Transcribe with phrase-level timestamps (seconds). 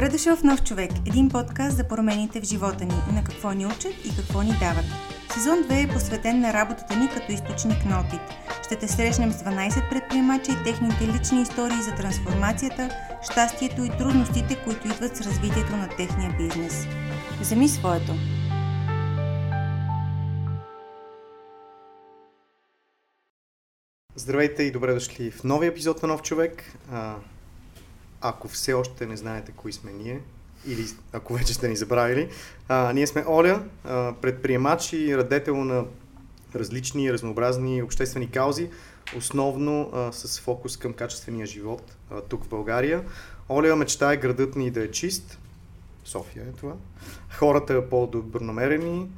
[0.00, 3.66] Добре дошъл в Нов човек, един подкаст за промените в живота ни, на какво ни
[3.66, 4.84] учат и какво ни дават.
[5.34, 8.20] Сезон 2 е посветен на работата ни като източник на опит.
[8.64, 12.90] Ще те срещнем с 12 предприемачи и техните лични истории за трансформацията,
[13.22, 16.86] щастието и трудностите, които идват с развитието на техния бизнес.
[17.40, 18.12] Вземи своето!
[24.14, 26.76] Здравейте и добре дошли в новия епизод на Нов човек.
[28.20, 30.20] Ако все още не знаете кои сме ние,
[30.66, 32.28] или ако вече сте ни забравили,
[32.68, 33.62] а, ние сме Оля,
[34.20, 35.84] предприемач и радетел на
[36.54, 38.70] различни разнообразни обществени каузи,
[39.16, 43.04] основно а, с фокус към качествения живот а, тук в България.
[43.48, 45.38] Оля мечтае градът ни да е чист,
[46.04, 46.72] София е това,
[47.30, 49.08] хората по-добронамерени,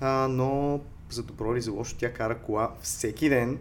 [0.00, 3.58] а, но за добро или за лошо тя кара кола всеки ден,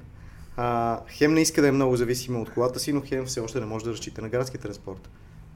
[0.64, 3.60] а, хем не иска да е много зависима от колата си, но хем все още
[3.60, 5.10] не може да разчита на градски транспорт.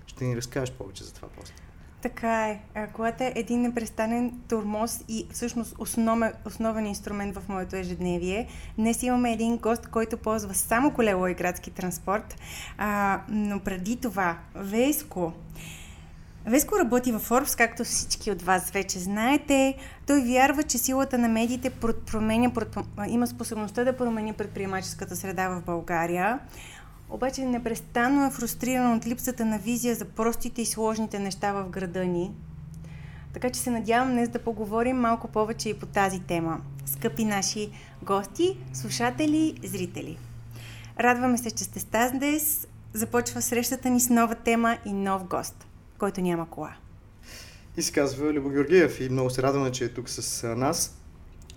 [0.08, 1.54] Ще ни разкажеш повече за това после.
[2.02, 2.60] Така е.
[2.94, 8.48] Колата е един непрестанен турмоз и всъщност основен, основен инструмент в моето ежедневие.
[8.78, 12.36] Днес имаме един гост, който ползва само колело и градски транспорт.
[12.78, 15.34] А, но преди това, Веско.
[16.48, 19.76] Веско работи във Forbes, както всички от вас вече знаете.
[20.08, 21.70] Той вярва, че силата на медиите
[22.06, 22.52] променя,
[23.08, 26.40] има способността да промени предприемаческата среда в България.
[27.10, 32.06] Обаче непрестанно е фрустриран от липсата на визия за простите и сложните неща в града
[32.06, 32.32] ни.
[33.34, 36.62] Така че се надявам днес да поговорим малко повече и по тази тема.
[36.86, 37.70] Скъпи наши
[38.04, 40.18] гости, слушатели, зрители.
[41.00, 42.68] Радваме се, че сте с днес.
[42.94, 45.65] Започва срещата ни с нова тема и нов гост
[46.00, 46.76] който няма кола.
[47.78, 50.98] И се казва Любо Георгиев и много се радваме, че е тук с нас.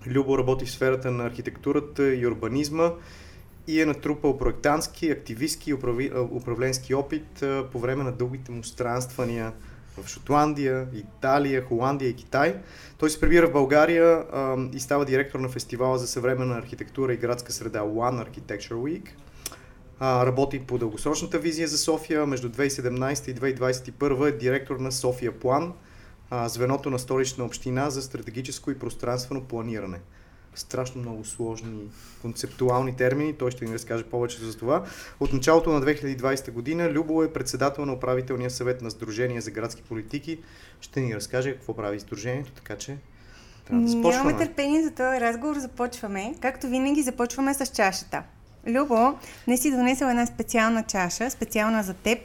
[0.06, 2.90] Любо работи в сферата на архитектурата и урбанизма
[3.66, 5.74] и е натрупал проектантски, активистски и
[6.30, 9.52] управленски опит по време на дългите му странствания
[9.96, 12.60] в Шотландия, Италия, Холандия и Китай.
[12.98, 14.24] Той се прибира в България
[14.72, 19.08] и става директор на фестивала за съвременна архитектура и градска среда One Architecture Week–
[20.02, 22.26] работи по дългосрочната визия за София.
[22.26, 25.72] Между 2017 и 2021 е директор на София План,
[26.46, 30.00] звеното на столична община за стратегическо и пространствено планиране.
[30.54, 31.90] Страшно много сложни
[32.22, 34.84] концептуални термини, той ще ни разкаже повече за това.
[35.20, 39.82] От началото на 2020 година Любо е председател на управителния съвет на Сдружение за градски
[39.82, 40.38] политики.
[40.80, 42.96] Ще ни разкаже какво прави Сдружението, така че
[43.66, 44.32] трябва да започваме.
[44.32, 46.34] Нямаме търпение за този разговор, започваме.
[46.40, 48.22] Както винаги започваме с чашата.
[48.68, 52.18] Любо, не си донесъл една специална чаша, специална за теб.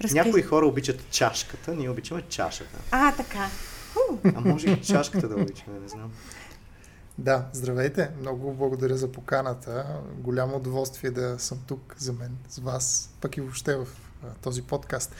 [0.00, 0.24] Разкажи...
[0.24, 2.78] Някои хора обичат чашката, ние обичаме чашата.
[2.90, 3.48] А, така.
[4.34, 6.12] А може и чашката да обичаме, не знам.
[7.18, 8.10] Да, здравейте.
[8.20, 9.86] Много благодаря за поканата.
[10.18, 13.86] Голямо удоволствие да съм тук за мен, с вас, пък и въобще в
[14.42, 15.14] този подкаст.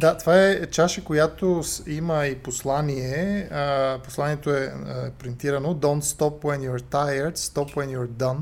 [0.00, 3.48] Да, това е чаша, която има и послание.
[4.04, 4.72] Посланието е
[5.18, 8.38] принтирано Don't stop when you're tired, stop when you're done.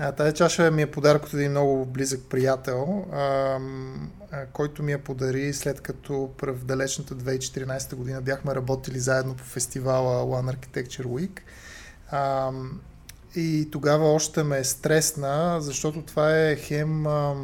[0.00, 3.58] А, тази чаша ми е подарък от един много близък приятел, а,
[4.52, 10.42] който ми я подари след като в далечната 2014 година бяхме работили заедно по фестивала
[10.42, 11.40] One Architecture Week.
[12.10, 12.50] А,
[13.36, 17.06] и тогава още ме е стресна, защото това е хем...
[17.06, 17.34] А,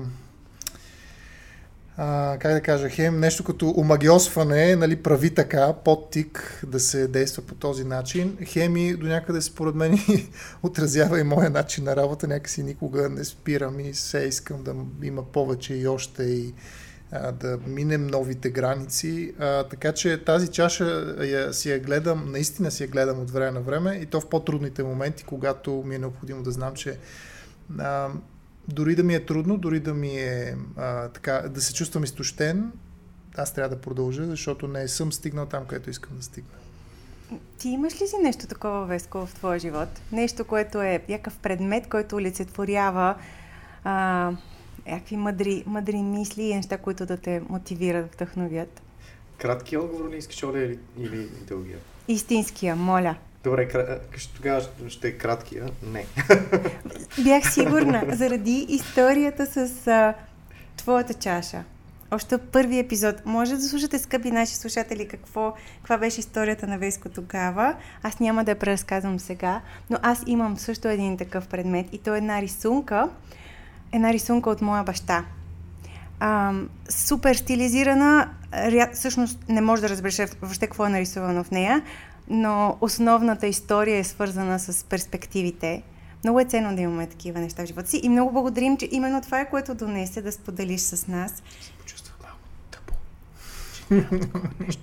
[1.97, 7.43] а, как да кажа, хем нещо като омагиосване, нали, прави така, подтик да се действа
[7.43, 8.39] по този начин.
[8.45, 9.99] Хеми до някъде според мен
[10.63, 15.23] отразява и моя начин на работа, някакси никога не спирам и се искам да има
[15.23, 16.55] повече и още и
[17.13, 19.35] а, да минем новите граници.
[19.39, 23.51] А, така че тази чаша я, си я гледам, наистина си я гледам от време
[23.51, 26.99] на време и то в по-трудните моменти, когато ми е необходимо да знам, че
[27.79, 28.09] а,
[28.69, 32.73] дори да ми е трудно, дори да ми е а, така, да се чувствам изтощен,
[33.37, 36.51] аз трябва да продължа, защото не съм стигнал там, където искам да стигна.
[37.59, 39.89] Ти имаш ли си нещо такова, Веско, в твоя живот?
[40.13, 43.15] Нещо, което е някакъв предмет, който олицетворява
[43.85, 44.33] а,
[44.87, 48.83] някакви мъдри, мъдри мисли и неща, които да те мотивират, вдъхновят?
[49.39, 51.79] Кратки отговор ли искаш, Оля, или, или дългия?
[52.09, 53.17] Истинския, моля.
[53.45, 53.69] Добре,
[54.37, 55.65] тогава ще е краткия.
[55.93, 56.07] Не.
[57.25, 60.15] Бях сигурна, заради историята с а,
[60.77, 61.65] твоята чаша.
[62.11, 63.27] Още първи епизод.
[63.27, 67.75] Може да слушате, скъпи наши слушатели, какво, каква беше историята на Веско тогава.
[68.03, 72.15] Аз няма да я преразказвам сега, но аз имам също един такъв предмет и то
[72.15, 73.09] е една рисунка.
[73.93, 75.25] Една рисунка от моя баща.
[76.21, 76.53] А,
[76.89, 78.31] супер стилизирана.
[78.53, 78.91] Ря...
[78.95, 81.83] Всъщност не може да разбереш въобще какво е нарисувано в нея,
[82.29, 85.83] но основната история е свързана с перспективите.
[86.25, 89.23] Много е ценно да имаме такива неща в живота си и много благодарим, че именно
[89.23, 91.43] това е което донесе да споделиш с нас.
[91.79, 92.39] Почувствах малко
[92.71, 92.95] тъпо,
[94.71, 94.79] че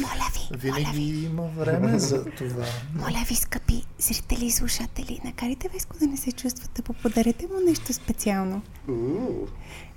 [0.00, 2.64] Моля ви, Винаги моля ви, има време за това.
[2.94, 7.92] моля ви, скъпи зрители и слушатели, накарайте Веско да не се чувствате, подарете му нещо
[7.92, 8.62] специално.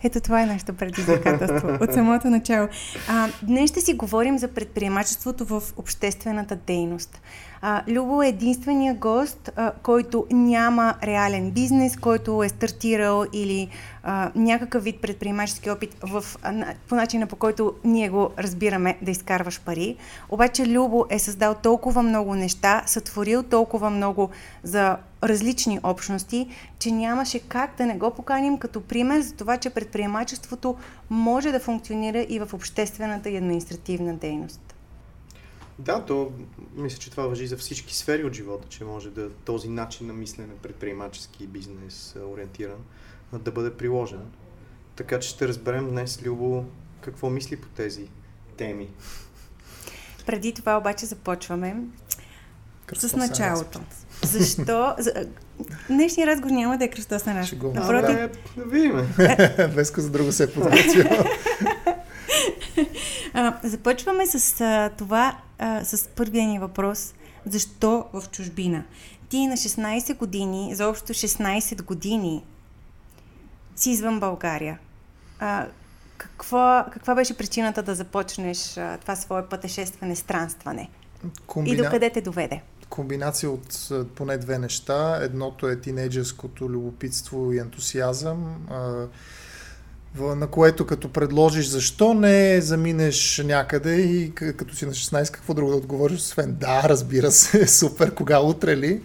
[0.06, 2.68] Ето това е нашето предизвикателство от самото начало.
[3.08, 7.22] А, днес ще си говорим за предприемачеството в обществената дейност.
[7.68, 13.70] А, Любо е единствения гост, а, който няма реален бизнес, който е стартирал или
[14.04, 19.12] а, някакъв вид предприемачески опит в, а, по начина по който ние го разбираме да
[19.12, 19.96] изкарваш пари.
[20.30, 24.30] Обаче Любо е създал толкова много неща, сътворил толкова много
[24.64, 26.48] за различни общности,
[26.80, 30.76] че нямаше как да не го поканим като пример за това, че предприемачеството
[31.10, 34.65] може да функционира и в обществената и административна дейност.
[35.80, 36.32] Да, то
[36.76, 40.14] мисля, че това въжи за всички сфери от живота, че може да този начин на
[40.14, 42.78] мислене, предприемачески и бизнес а, ориентиран,
[43.34, 44.26] да бъде приложен.
[44.96, 46.66] Така че ще разберем днес Любо
[47.02, 48.08] какво мисли по тези
[48.58, 48.90] теми.
[50.26, 51.76] Преди това обаче започваме
[52.10, 53.80] с Кръстосен началото.
[53.80, 54.32] разпит.
[54.32, 54.96] Защо?
[55.00, 55.14] За...
[55.90, 57.46] Днешният разговор няма да е разпит.
[57.46, 57.80] Шегувам се.
[57.80, 58.94] Напротив, Абе, да видим.
[59.76, 61.06] Веско за друго се е подготвил.
[63.38, 67.14] А, започваме с а, това, а, с първия ни въпрос.
[67.46, 68.84] Защо в чужбина?
[69.30, 72.44] Ти на 16 години, за общо 16 години,
[73.76, 74.80] си извън България.
[75.40, 75.68] А,
[76.18, 80.90] какво, каква беше причината да започнеш а, това свое пътешестване, странстване?
[81.26, 81.84] И Комбина...
[81.84, 82.62] докъде те доведе?
[82.90, 85.20] комбинация от поне две неща.
[85.22, 89.08] Едното е тинейджерското любопитство и ентусиазъм, а,
[90.20, 95.72] на което като предложиш защо не заминеш някъде и като си на 16 какво друго
[95.72, 99.02] да отговориш, освен да, разбира се, супер, кога утре ли.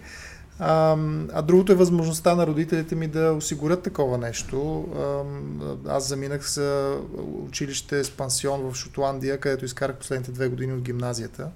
[0.59, 0.97] А,
[1.33, 4.87] а другото е възможността на родителите ми да осигурят такова нещо.
[5.89, 6.97] Аз заминах за
[7.47, 11.49] училище с пансион в Шотландия, където изкарах последните две години от гимназията.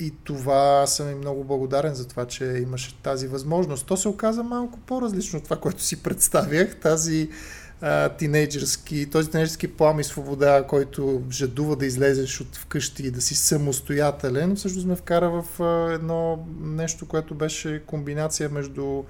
[0.00, 3.86] И това съм и много благодарен за това, че имаше тази възможност.
[3.86, 6.76] То се оказа малко по-различно от това, което си представях.
[6.76, 7.28] Тази
[7.80, 13.20] а, тинейджерски, този тинейджерски плам и свобода, който жадува да излезеш от вкъщи и да
[13.20, 19.02] си самостоятелен, всъщност ме вкара в а, едно нещо, което беше комбинация между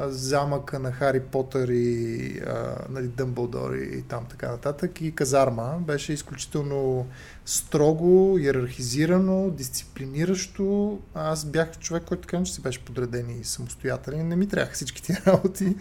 [0.00, 5.14] а, замъка на Хари Потър и а, нали, Дъмбълдор и, и там така нататък и
[5.14, 5.78] казарма.
[5.80, 7.06] Беше изключително
[7.46, 10.98] строго, иерархизирано, дисциплиниращо.
[11.14, 14.28] Аз бях човек, който така че си беше подреден и самостоятелен.
[14.28, 15.76] Не ми трябваха всички тия работи.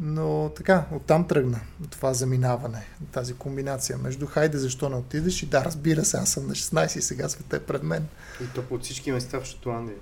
[0.00, 1.60] Но така, оттам тръгна
[1.90, 6.46] това заминаване, тази комбинация между хайде, защо не отидеш и да, разбира се, аз съм
[6.46, 8.06] на 16 и сега света е пред мен.
[8.42, 9.96] И то по всички места в Шотландия.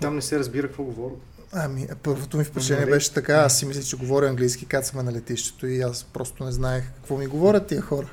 [0.00, 1.14] Там не се разбира какво говоря.
[1.52, 2.94] Ами, първото ми впечатление Нали?
[2.94, 6.52] беше така, аз си мисля, че говоря английски, кацаме на летището и аз просто не
[6.52, 8.08] знаех какво ми говорят тия хора.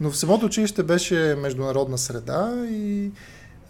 [0.00, 3.10] Но в самото училище беше международна среда и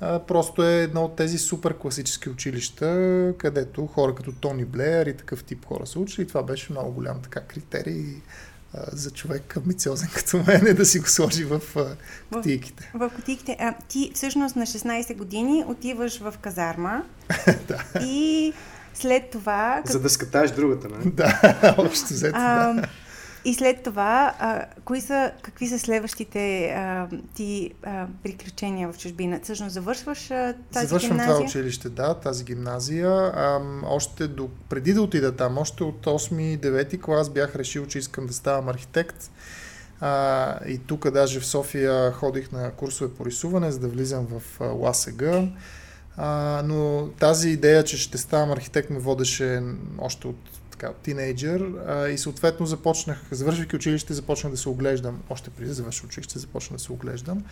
[0.00, 5.16] а, просто е едно от тези супер класически училища, където хора като Тони Блеер и
[5.16, 6.24] такъв тип хора са учили.
[6.24, 8.04] И това беше много голям така критерий
[8.74, 11.96] а, за човек амбициозен като мен е да си го сложи в а,
[12.32, 12.92] кутийките.
[12.94, 13.56] В кутийките.
[13.60, 17.02] А, ти всъщност на 16 години отиваш в казарма
[18.00, 18.52] и
[19.02, 19.82] след това...
[19.84, 21.10] За да скатаеш другата, нали?
[21.14, 22.74] да, общо взето, да.
[22.78, 22.88] А,
[23.44, 29.40] и след това, а, кои са, какви са следващите а, ти а, приключения в чужбина?
[29.42, 31.34] Всъщност завършваш а, тази Завършвам гимназия?
[31.34, 33.32] това училище, да, тази гимназия.
[33.34, 38.26] Ам, още до, преди да отида там, още от 8-9 клас бях решил, че искам
[38.26, 39.30] да ставам архитект.
[40.00, 44.60] А, и тук даже в София ходих на курсове по рисуване, за да влизам в
[44.60, 45.22] а, ЛАСГ.
[46.16, 49.62] А, но тази идея, че ще ставам архитект, ме водеше
[49.98, 50.36] още от
[50.70, 55.74] така, тинейджър а, и съответно започнах, завършвайки училище, започнах да се оглеждам, още преди да
[55.74, 57.44] завърша училище, започнах да се оглеждам.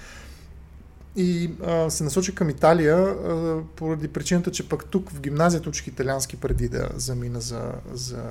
[1.16, 5.86] И а, се насочих към Италия а, поради причината, че пък тук в гимназията учих
[5.86, 8.22] италиански преди да замина за, за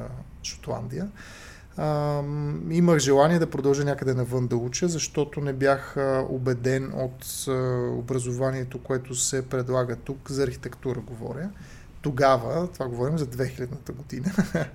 [0.43, 1.07] Шотландия.
[1.77, 2.21] А,
[2.69, 5.97] имах желание да продължа някъде навън да уча, защото не бях
[6.29, 7.47] убеден от
[7.99, 11.49] образованието, което се предлага тук, за архитектура говоря.
[12.01, 14.31] Тогава, това говорим за 2000-та година,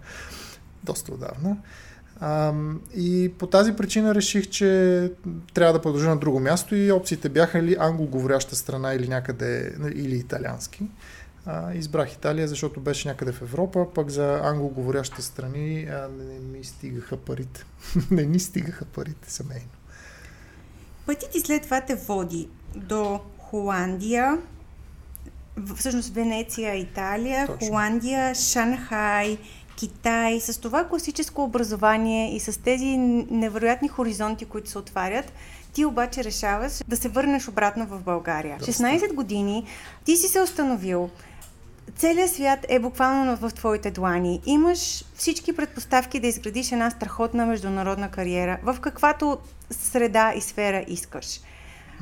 [0.85, 1.57] доста отдавна.
[2.21, 2.53] А,
[2.97, 5.13] и по тази причина реших, че
[5.55, 10.17] трябва да продължа на друго място и опциите бяха или англоговоряща страна или някъде, или
[10.17, 10.91] италиански.
[11.47, 16.65] А, избрах Италия, защото беше някъде в Европа, пък за англоговорящите страни а, не ми
[16.65, 17.65] стигаха парите.
[18.11, 19.71] не ни стигаха парите семейно.
[21.07, 24.39] Пътят ти след това те води до Холандия,
[25.77, 27.67] всъщност Венеция, Италия, Точно.
[27.67, 29.39] Холандия, Шанхай,
[29.77, 30.41] Китай.
[30.41, 32.97] С това класическо образование и с тези
[33.31, 35.33] невероятни хоризонти, които се отварят,
[35.73, 38.59] Ти обаче решаваш да се върнеш обратно в България.
[38.59, 39.67] 16 години
[40.05, 41.11] ти си се установил,
[41.97, 44.41] целият свят е буквално в твоите длани.
[44.47, 49.39] Имаш всички предпоставки да изградиш една страхотна международна кариера в каквато
[49.71, 51.41] среда и сфера искаш.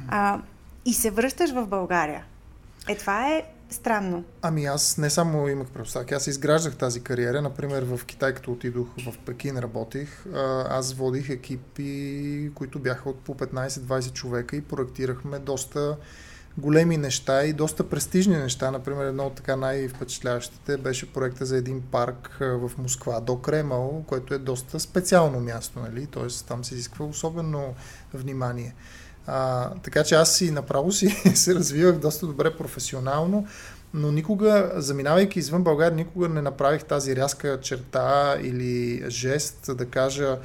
[0.08, 0.40] А,
[0.84, 2.24] и се връщаш в България.
[2.88, 4.24] Е, това е странно.
[4.42, 7.42] Ами аз не само имах предпоставки, аз изграждах тази кариера.
[7.42, 10.26] Например, в Китай, като отидох в Пекин, работих.
[10.68, 15.96] Аз водих екипи, които бяха от по 15-20 човека и проектирахме доста
[16.58, 18.70] големи неща и доста престижни неща.
[18.70, 24.34] Например, едно от така най-впечатляващите беше проекта за един парк в Москва до Кремъл, което
[24.34, 26.06] е доста специално място, нали?
[26.06, 26.26] т.е.
[26.48, 27.74] там се изисква особено
[28.14, 28.74] внимание.
[29.26, 33.46] А, така че аз си направо си се развивах доста добре професионално,
[33.94, 40.38] но никога, заминавайки извън България, никога не направих тази рязка черта или жест да кажа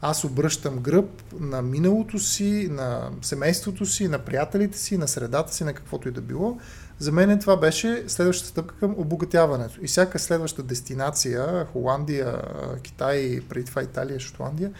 [0.00, 1.10] аз обръщам гръб
[1.40, 6.12] на миналото си, на семейството си, на приятелите си, на средата си, на каквото и
[6.12, 6.58] да било.
[6.98, 9.78] За мен това беше следващата стъпка към обогатяването.
[9.82, 12.42] И всяка следваща дестинация, Холандия,
[12.82, 14.72] Китай, преди това Италия, Шотландия,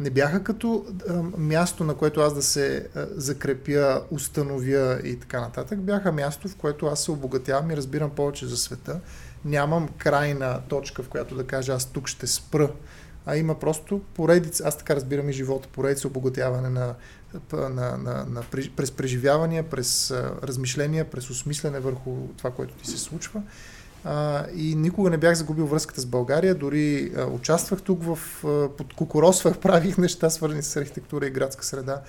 [0.00, 5.40] не бяха като а, място, на което аз да се а, закрепя, установя и така
[5.40, 5.80] нататък.
[5.80, 9.00] Бяха място, в което аз се обогатявам и разбирам повече за света.
[9.44, 12.70] Нямам крайна точка, в която да кажа аз тук ще спра
[13.26, 16.94] а има просто поредица, аз така разбирам и живота, поредица обогатяване на,
[17.52, 18.42] на, на, на,
[18.76, 20.10] през преживявания, през
[20.42, 23.42] размишления, през осмислене върху това, което ти се случва.
[24.04, 28.68] А, и никога не бях загубил връзката с България, дори а, участвах тук в, а,
[28.76, 32.02] под кукуросвах, правих неща свързани с архитектура и градска среда.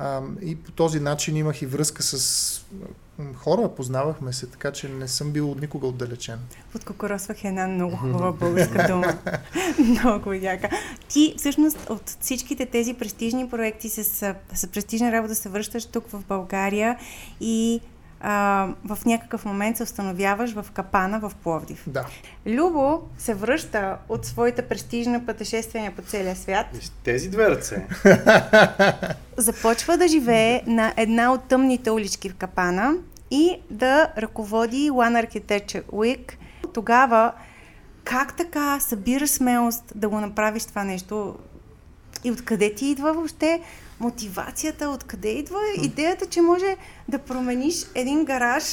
[0.00, 2.64] А, и по този начин имах и връзка с
[3.34, 6.38] хора, познавахме се, така че не съм бил никога отдалечен.
[6.72, 9.18] Подкокоросвах една много хубава българска дума.
[9.78, 10.68] много яка.
[11.08, 14.04] Ти всъщност от всичките тези престижни проекти с,
[14.54, 16.98] с престижна работа се връщаш тук в България
[17.40, 17.80] и
[18.20, 21.82] а, в някакъв момент се установяваш в Капана в Пловдив.
[21.86, 22.06] Да.
[22.46, 26.66] Любо се връща от своите престижна пътешествия по целия свят.
[26.80, 27.86] С тези две ръце.
[29.36, 32.94] Започва да живее на една от тъмните улички в Капана
[33.30, 36.32] и да ръководи One Architecture Week.
[36.74, 37.32] Тогава
[38.04, 41.34] как така събираш смелост да го направиш това нещо?
[42.24, 43.60] И откъде ти идва въобще
[44.00, 46.76] мотивацията, откъде идва идеята, че може
[47.08, 48.64] да промениш един гараж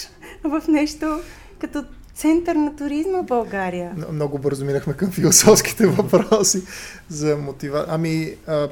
[0.44, 1.20] в нещо
[1.60, 1.84] като
[2.15, 3.96] център на туризма в България?
[4.12, 6.63] Много бързо минахме към философските въпроси
[7.10, 7.94] за мотивация.
[7.94, 8.70] Ами, а,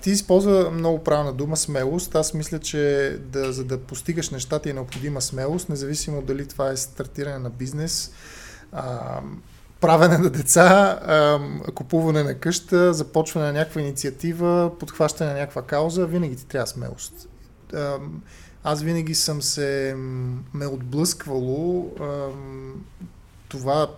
[0.00, 2.14] ти използва много правилна дума смелост.
[2.14, 6.76] Аз мисля, че да, за да постигаш нещата е необходима смелост, независимо дали това е
[6.76, 8.12] стартиране на бизнес,
[8.72, 9.20] а,
[9.84, 10.98] правене на деца,
[11.74, 17.28] купуване на къща, започване на някаква инициатива, подхващане на някаква кауза, винаги ти трябва смелост.
[18.64, 19.94] Аз винаги съм се
[20.54, 21.90] ме отблъсквало
[23.48, 23.90] това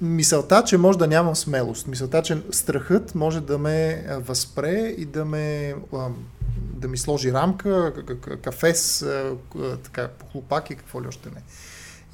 [0.00, 5.24] мисълта, че може да нямам смелост, мисълта, че страхът може да ме възпре и да
[5.24, 5.74] ме
[6.52, 7.92] да ми сложи рамка,
[8.42, 9.06] кафес,
[9.84, 11.42] така, похлопак и какво ли още не.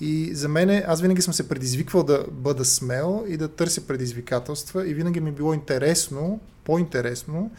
[0.00, 4.88] И за мен, аз винаги съм се предизвиквал да бъда смел и да търся предизвикателства
[4.88, 7.50] и винаги ми е било интересно, по-интересно,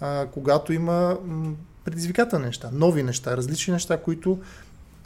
[0.00, 1.18] а, когато има
[1.84, 4.38] предизвикателни неща, нови неща, различни неща, които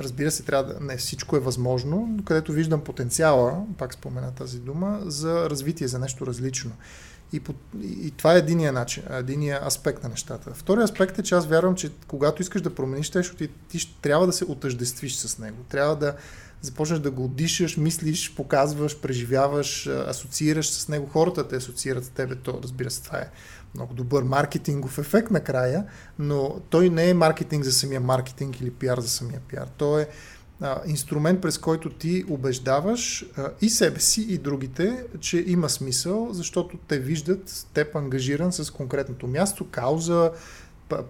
[0.00, 4.58] разбира се, трябва да, не всичко е възможно, но където виждам потенциала, пак спомена тази
[4.58, 6.72] дума, за развитие, за нещо различно.
[7.32, 10.50] И, по, и това е единия начин, единия аспект на нещата.
[10.54, 14.26] Втория аспект е, че аз вярвам, че когато искаш да промениш нещо, ти, ти трябва
[14.26, 15.56] да се отъждествиш с него.
[15.68, 16.14] Трябва да
[16.62, 22.34] започнеш да го дишаш, мислиш, показваш, преживяваш, асоциираш с него, хората те асоциират с тебе,
[22.34, 23.30] то разбира се, това е
[23.74, 25.84] много добър маркетингов ефект накрая,
[26.18, 29.68] но той не е маркетинг за самия маркетинг или пиар за самия пиар.
[29.76, 30.06] Той е
[30.60, 36.28] а, инструмент, през който ти убеждаваш а, и себе си, и другите, че има смисъл,
[36.32, 40.32] защото те виждат теб ангажиран с конкретното място, кауза,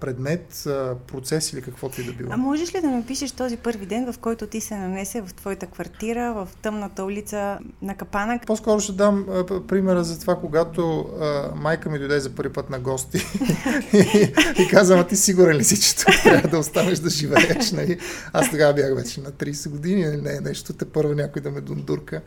[0.00, 0.68] предмет,
[1.06, 2.32] процес или каквото и да било.
[2.32, 5.34] А можеш ли да ми пишеш този първи ден, в който ти се нанесе в
[5.34, 8.40] твоята квартира, в тъмната улица на Капана?
[8.46, 9.26] По-скоро ще дам
[9.68, 13.18] примера за това, когато а, майка ми дойде за първи път на гости
[13.92, 14.32] и,
[14.62, 17.72] и каза, а ти сигурен ли си, че тук трябва да останеш да живееш?
[17.72, 17.98] Нали?
[18.32, 20.20] Аз тогава бях вече на 30 години, нали?
[20.20, 22.20] не е нещо, те първо някой да ме дундурка.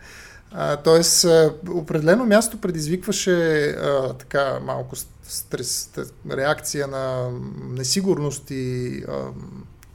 [0.83, 1.25] Тоест,
[1.69, 5.91] определено място предизвикваше а, така малко стрес,
[6.31, 7.31] реакция на
[7.69, 9.13] несигурност и а,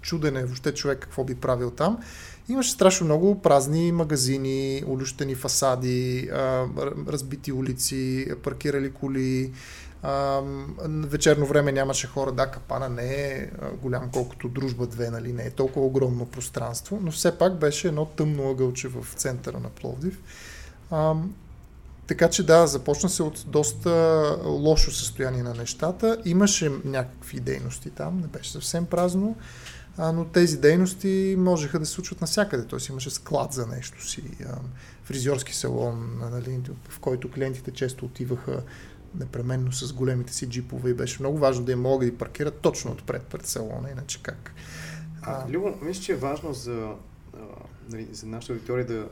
[0.00, 1.98] чудене въобще човек какво би правил там.
[2.48, 6.66] Имаше страшно много празни магазини, улющени фасади, а,
[7.08, 9.52] разбити улици, паркирали коли,
[10.02, 10.40] А,
[10.84, 12.32] вечерно време нямаше хора.
[12.32, 13.50] Да, капана не е
[13.82, 15.32] голям колкото дружба 2, нали?
[15.32, 19.68] не е толкова огромно пространство, но все пак беше едно тъмно ъгълче в центъра на
[19.68, 20.18] Пловдив.
[20.90, 21.14] А,
[22.06, 23.90] така че да, започна се от доста
[24.44, 26.22] лошо състояние на нещата.
[26.24, 29.36] Имаше някакви дейности там, не беше съвсем празно,
[29.96, 32.66] а, но тези дейности можеха да се случват навсякъде.
[32.66, 32.78] Т.е.
[32.90, 34.58] имаше склад за нещо си, а,
[35.04, 38.62] фризьорски салон, нали, в който клиентите често отиваха
[39.14, 42.90] непременно с големите си джипове и беше много важно да им могат да паркират точно
[42.90, 44.54] отпред пред салона, иначе как.
[45.22, 46.92] А, Любо, мисля, че е важно за,
[47.34, 47.40] а,
[47.90, 49.08] нали, за нашата аудитория да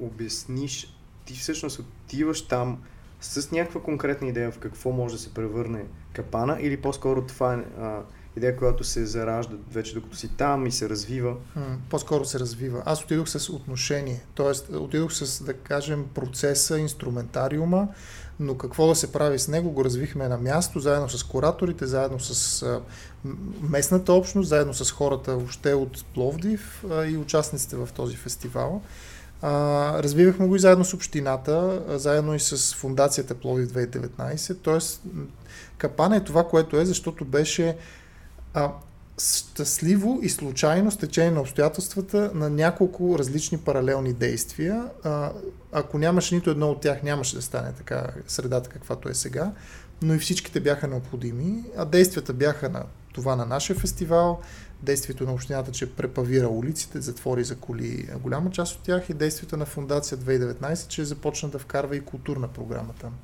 [0.00, 0.97] обясниш,
[1.28, 2.78] ти всъщност отиваш там
[3.20, 7.56] с някаква конкретна идея в какво може да се превърне капана или по-скоро това е
[7.56, 8.00] а,
[8.36, 11.36] идея, която се заражда вече докато си там и се развива?
[11.90, 12.82] по-скоро се развива.
[12.86, 14.76] Аз отидох с отношение, т.е.
[14.76, 17.88] отидох с, да кажем, процеса, инструментариума,
[18.40, 22.20] но какво да се прави с него го развихме на място, заедно с кураторите, заедно
[22.20, 22.80] с
[23.62, 28.82] местната общност, заедно с хората въобще от Пловдив и участниците в този фестивал.
[29.42, 34.56] А, развивахме го и заедно с общината, заедно и с фундацията Пловдив 2019.
[34.62, 35.02] Тоест,
[35.78, 37.76] капана е това, което е, защото беше
[38.54, 38.72] а,
[39.18, 44.84] щастливо и случайно стечение на обстоятелствата на няколко различни паралелни действия.
[45.04, 45.32] А,
[45.72, 49.52] ако нямаше нито едно от тях, нямаше да стане така средата, каквато е сега,
[50.02, 54.40] но и всичките бяха необходими, а действията бяха на това на нашия фестивал,
[54.82, 59.56] действието на общината, че препавира улиците, затвори за коли голяма част от тях и действието
[59.56, 63.14] на фундация 2019, че започна да вкарва и културна програма там.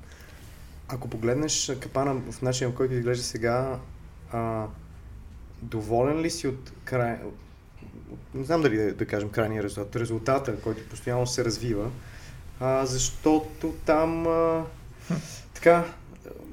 [0.88, 3.78] Ако погледнеш капана в начина, който изглежда сега,
[4.32, 4.66] а,
[5.62, 7.18] доволен ли си от край...
[8.34, 11.90] Не знам дали да, да кажем крайния резултат, резултата, който постоянно се развива,
[12.60, 14.64] а, защото там а,
[15.54, 15.84] така,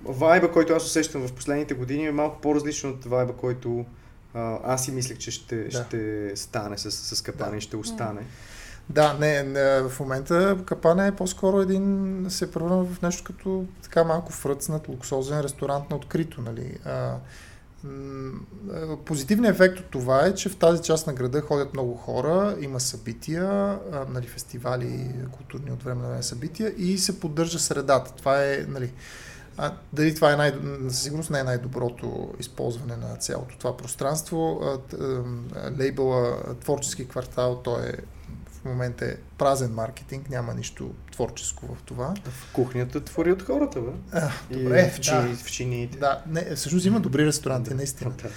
[0.04, 3.86] вайба, който аз усещам в последните години е малко по-различен от вайба, който
[4.34, 5.72] а, аз си мислех, че ще, да.
[5.72, 7.58] ще стане с, с капана да.
[7.58, 8.22] и ще остане.
[8.90, 14.04] Да, не, не, в момента капана е по-скоро един, се превърна в нещо като така
[14.04, 16.78] малко фръцнат, луксозен ресторант на открито, нали.
[16.86, 17.16] А,
[19.06, 22.80] Позитивният ефект от това е, че в тази част на града ходят много хора, има
[22.80, 28.12] събития, нали, фестивали, културни от време на време събития и се поддържа средата.
[28.16, 28.94] Това е, нали,
[29.58, 30.54] а, дали това е най-
[30.90, 34.62] със сигурност не е най-доброто използване на цялото това пространство.
[35.80, 37.94] Лейбъла Творчески квартал, той е
[38.62, 42.14] в момента е празен маркетинг, няма нищо творческо в това.
[42.26, 43.92] В кухнята твори от хората, бе.
[44.12, 45.36] А, добре, и в, чини, да.
[45.36, 45.98] в чиниите.
[45.98, 48.12] Да, не, всъщност има добри ресторанти, да, наистина.
[48.24, 48.30] Да.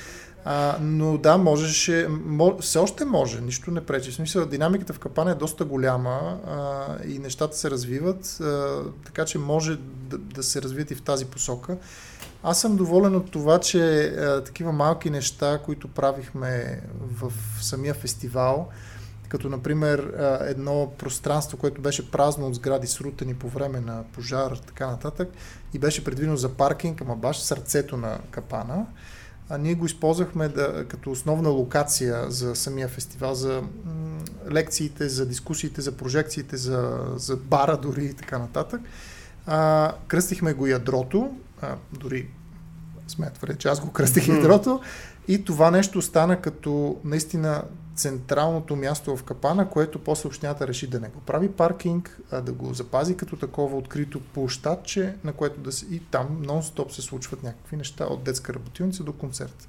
[0.45, 4.11] А, но да, можеше, мож, все още може, нищо не пречи.
[4.11, 9.25] В смисъл, динамиката в капана е доста голяма а, и нещата се развиват, а, така
[9.25, 11.77] че може да, да се развият и в тази посока.
[12.43, 18.69] Аз съм доволен от това, че а, такива малки неща, които правихме в самия фестивал,
[19.29, 24.87] като например едно пространство, което беше празно от сгради срутени по време на пожар, така
[24.87, 25.29] нататък,
[25.75, 28.87] и беше предвидено за паркинг, ама баш сърцето на капана.
[29.51, 35.27] А ние го използвахме да, като основна локация за самия фестивал, за м- лекциите, за
[35.27, 38.81] дискусиите, за прожекциите, за, за бара дори и така нататък.
[39.47, 41.31] А, кръстихме го ядрото,
[41.61, 42.29] а, дори
[43.09, 44.81] сме твърде, че аз го кръстих ядрото.
[45.29, 47.63] И това нещо стана като наистина
[47.97, 52.53] централното място в Капана, което после общината реши да не го прави паркинг, а да
[52.53, 55.87] го запази като такова открито площадче, на което да се...
[55.91, 59.69] И там нон-стоп се случват някакви неща, от детска работилница до концерт.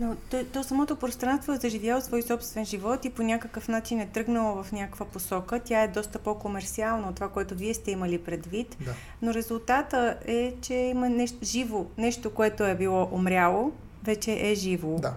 [0.00, 4.06] Но то, то самото пространство е заживяло свой собствен живот и по някакъв начин е
[4.06, 5.60] тръгнало в някаква посока.
[5.64, 8.76] Тя е доста по-комерциална от това, което вие сте имали предвид.
[8.80, 8.94] Да.
[9.22, 13.72] Но резултата е, че има нещо живо, нещо, което е било умряло,
[14.04, 14.98] вече е живо.
[14.98, 15.14] Да.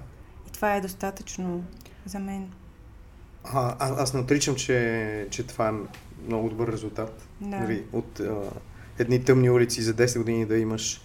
[0.58, 1.64] Това е достатъчно
[2.06, 2.52] за мен.
[3.44, 5.74] А, а, аз не отричам, че, че това е
[6.28, 7.28] много добър резултат.
[7.42, 7.60] Да.
[7.60, 8.36] Нали, от а,
[9.00, 11.02] едни тъмни улици за 10 години да имаш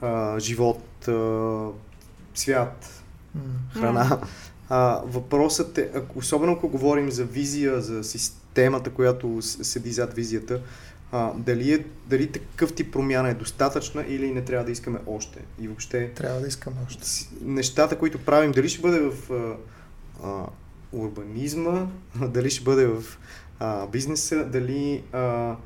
[0.00, 1.66] а, живот, а,
[2.34, 3.02] свят,
[3.38, 3.80] mm.
[3.80, 4.20] храна.
[4.68, 10.60] А, въпросът е, особено ако говорим за визия, за системата, която седи зад визията,
[11.12, 15.38] а, дали, е, дали такъв тип промяна е достатъчна или не трябва да искаме още?
[15.60, 16.12] И въобще...
[16.14, 17.06] Трябва да искаме още.
[17.40, 19.56] Нещата, които правим, дали ще бъде в а,
[20.28, 20.46] а,
[20.92, 21.86] урбанизма,
[22.28, 23.04] дали ще бъде в
[23.58, 25.02] а, бизнеса, дали...
[25.12, 25.56] А,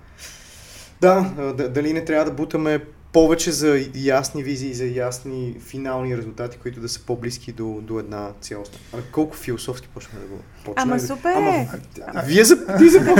[1.00, 6.80] да, дали не трябва да бутаме повече за ясни визии, за ясни финални резултати, които
[6.80, 8.78] да са по-близки до, до една цялост.
[8.92, 10.74] Ами колко философски почваме да го почнем?
[10.76, 11.32] Ама супер!
[11.36, 11.66] Ама,
[12.06, 12.76] а, вие за...
[12.78, 12.98] Ти за...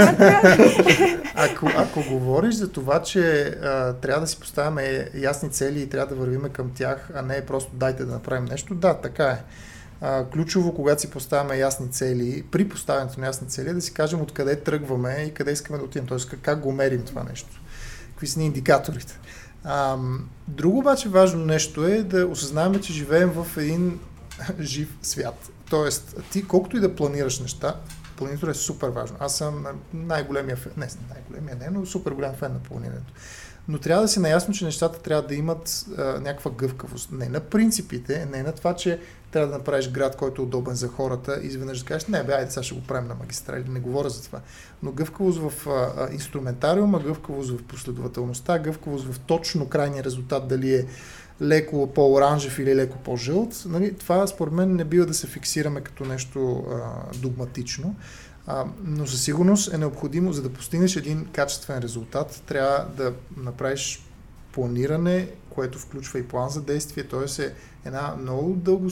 [1.35, 6.15] ако, ако говориш за това, че а, трябва да си поставяме ясни цели и трябва
[6.15, 9.43] да вървиме към тях, а не просто дайте да направим нещо, да, така е.
[10.01, 13.95] А, ключово, когато си поставяме ясни цели, при поставянето на ясни цели, е да си
[13.95, 16.37] кажем откъде тръгваме и къде искаме да отидем, т.е.
[16.43, 17.61] как го мерим това нещо.
[18.11, 19.19] Какви са ни индикаторите.
[19.65, 19.97] А,
[20.49, 24.01] друго обаче важно нещо е да осъзнаем, че живеем в един
[24.61, 25.51] жив свят.
[25.71, 27.77] Тоест, ти колкото и да планираш неща,
[28.17, 29.17] планирането е супер важно.
[29.21, 33.13] Аз съм най-големия фен, не, най-големия не, но супер голям фен на планирането.
[33.69, 37.13] Но трябва да си наясно, че нещата трябва да имат а, някаква гъвкавост.
[37.13, 39.01] Не на принципите, не на това, че
[39.33, 42.51] трябва да направиш град, който е удобен за хората изведнъж да кажеш, не бе, айде
[42.51, 44.41] сега ще го правим на магистрали, не говоря за това.
[44.83, 50.87] Но гъвкавост в а, инструментариума, гъвкавост в последователността, гъвкавост в точно крайния резултат, дали е
[51.43, 56.05] леко по-оранжев или леко по-жълт, нали, това според мен не бива да се фиксираме като
[56.05, 57.95] нещо а, догматично.
[58.47, 64.12] А, но със сигурност е необходимо, за да постигнеш един качествен резултат, трябва да направиш
[64.53, 67.43] планиране, което включва и план за действие, т.е.
[67.43, 67.53] е
[67.85, 68.89] една много дълго,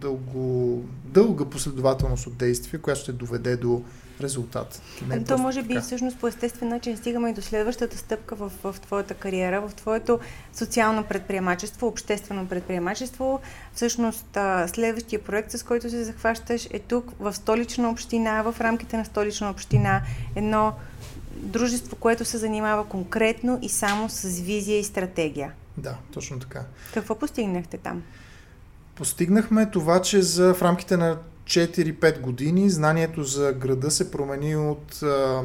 [0.00, 3.82] дълго, дълга последователност от действия, която ще доведе до
[4.20, 4.82] резултат.
[5.08, 5.80] Не е То може би така.
[5.80, 10.18] всъщност по естествен начин стигаме и до следващата стъпка в, в твоята кариера, в твоето
[10.52, 13.40] социално предприемачество, обществено предприемачество.
[13.74, 19.04] Всъщност следващия проект, с който се захващаш е тук в столична община, в рамките на
[19.04, 20.02] столична община,
[20.36, 20.72] едно
[21.36, 25.52] дружество, което се занимава конкретно и само с визия и стратегия.
[25.76, 26.64] Да, точно така.
[26.94, 28.02] Какво постигнахте там?
[28.94, 35.02] Постигнахме това, че за, в рамките на 4-5 години знанието за града се промени от
[35.02, 35.42] а,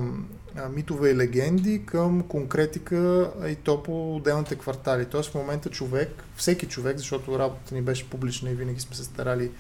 [0.70, 5.06] митове и легенди към конкретика и то по отделните квартали.
[5.06, 9.04] Тоест в момента човек, всеки човек, защото работата ни беше публична и винаги сме се
[9.04, 9.52] старали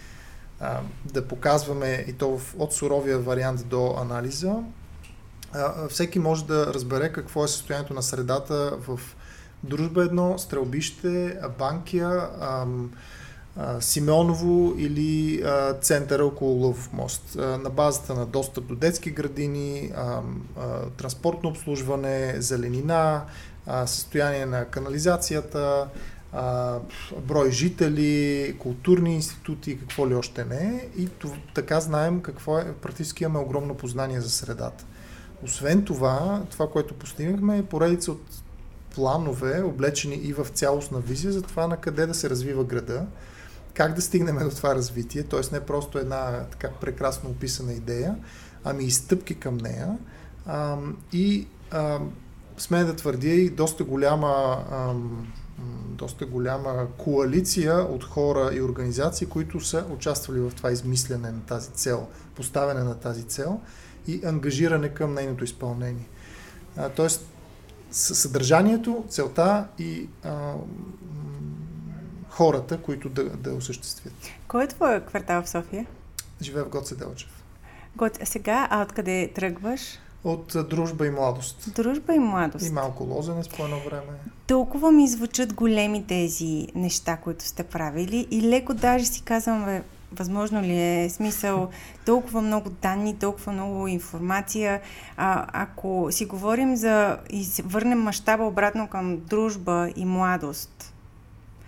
[0.59, 4.55] а, да показваме и то в, от суровия вариант до анализа,
[5.89, 8.99] всеки може да разбере какво е състоянието на средата в
[9.63, 12.91] Дружба едно, Стрелбище, Банкия, ам,
[13.79, 17.35] Симеоново или а, центъра около Лъвов мост.
[17.35, 20.21] А, на базата на достъп до детски градини, а,
[20.97, 23.25] транспортно обслужване, зеленина,
[23.85, 25.87] състояние на канализацията,
[27.17, 30.87] брой жители, културни институти, какво ли още не.
[30.97, 32.73] И това, така знаем какво е.
[32.81, 34.85] Практически имаме огромно познание за средата.
[35.43, 38.21] Освен това, това, което постигнахме е поредица от
[38.95, 43.05] планове, облечени и в цялостна визия за това на къде да се развива града,
[43.73, 45.39] как да стигнем до това развитие, т.е.
[45.53, 48.15] не просто една така прекрасно описана идея,
[48.63, 49.97] ами и стъпки към нея.
[50.45, 50.77] А,
[51.13, 51.99] и а,
[52.57, 54.93] сме да твърдя и доста голяма, а,
[55.89, 61.69] доста голяма коалиция от хора и организации, които са участвали в това измислене на тази
[61.69, 63.59] цел, поставяне на тази цел
[64.07, 66.07] и ангажиране към нейното изпълнение.
[66.77, 67.25] А, тоест,
[67.91, 70.53] съдържанието, целта и а,
[72.29, 74.13] хората, които да, да осъществят.
[74.47, 75.85] Кой е твой квартал в София?
[76.41, 77.43] Живея в Гоце Делчев.
[77.95, 79.99] Гоце, сега, а откъде тръгваш?
[80.23, 81.73] От Дружба и младост.
[81.75, 82.65] Дружба и младост.
[82.65, 84.11] И малко лозенец по едно време.
[84.47, 89.83] Толкова ми звучат големи тези неща, които сте правили и леко даже си казвам, бе,
[90.11, 91.69] Възможно ли е смисъл
[92.05, 94.81] толкова много данни, толкова много информация?
[95.17, 100.93] А, ако си говорим за и върнем мащаба обратно към дружба и младост,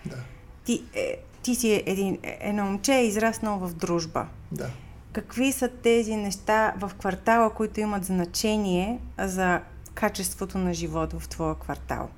[0.06, 0.16] да.
[0.66, 4.28] ти, е, ти си един, едно момче, е израснал в дружба.
[4.52, 4.70] Да.
[5.14, 9.62] Какви са тези неща в квартала, които имат значение за
[9.94, 12.10] качеството на живот в твоя квартал?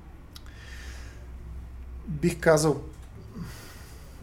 [2.08, 2.76] Бих казал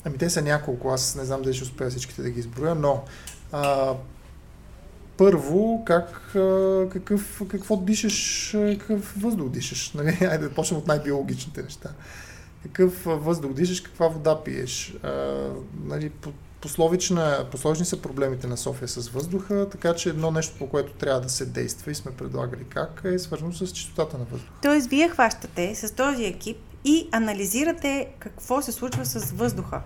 [0.06, 3.04] Ами те са няколко, аз не знам дали ще успея всичките да ги изброя, но
[3.52, 3.94] а,
[5.18, 6.30] първо, как,
[6.92, 9.94] какъв, какво дишаш, какъв въздух дишаш.
[9.96, 10.18] Нали?
[10.22, 11.90] Айде да почнем от най-биологичните неща.
[12.64, 14.96] Какъв въздух дишаш, каква вода пиеш.
[15.04, 15.48] А,
[15.84, 16.12] нали,
[16.62, 21.22] пословична, пословични са проблемите на София с въздуха, така че едно нещо, по което трябва
[21.22, 24.54] да се действа и сме предлагали как, е свързано с чистотата на въздуха.
[24.62, 29.82] Тоест, вие хващате с този екип и анализирате какво се случва с въздуха.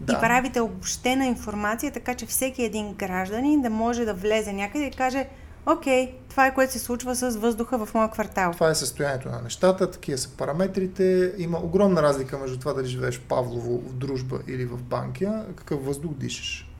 [0.00, 0.12] Да.
[0.12, 4.90] И правите обобщена информация, така че всеки един гражданин да може да влезе някъде и
[4.90, 5.26] каже
[5.66, 8.52] Окей, това е което се случва с въздуха в моя квартал.
[8.52, 11.32] Това е състоянието на нещата, такива са параметрите.
[11.38, 15.84] Има огромна разлика между това дали живееш в Павлово, в дружба или в Банкия, какъв
[15.84, 16.70] въздух дишаш.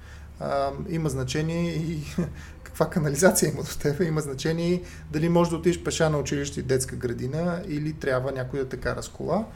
[0.40, 2.00] А, има значение и
[2.74, 4.82] каква канализация има до теб, има значение
[5.12, 8.76] дали можеш да отидеш пеша на училище и детска градина или трябва някой да те
[8.76, 9.46] кара с кола.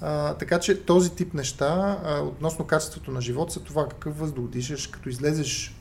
[0.00, 4.48] А, така че този тип неща а, относно качеството на живот са това какъв въздух
[4.48, 5.76] дишаш, като излезеш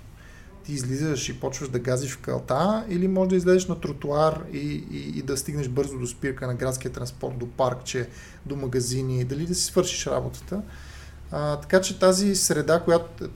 [0.64, 4.86] ти излизаш и почваш да газиш в калта или може да излезеш на тротуар и,
[4.92, 8.10] и, и да стигнеш бързо до спирка на градския транспорт, до паркче,
[8.46, 10.62] до магазини, дали да си свършиш работата.
[11.32, 13.30] А, така че тази среда, която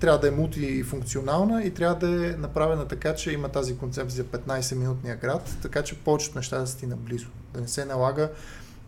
[0.00, 4.38] трябва да е мултифункционална и трябва да е направена така, че има тази концепция за
[4.38, 7.26] 15-минутния град, така че повечето неща да са ти наблизо.
[7.54, 8.30] Да не се налага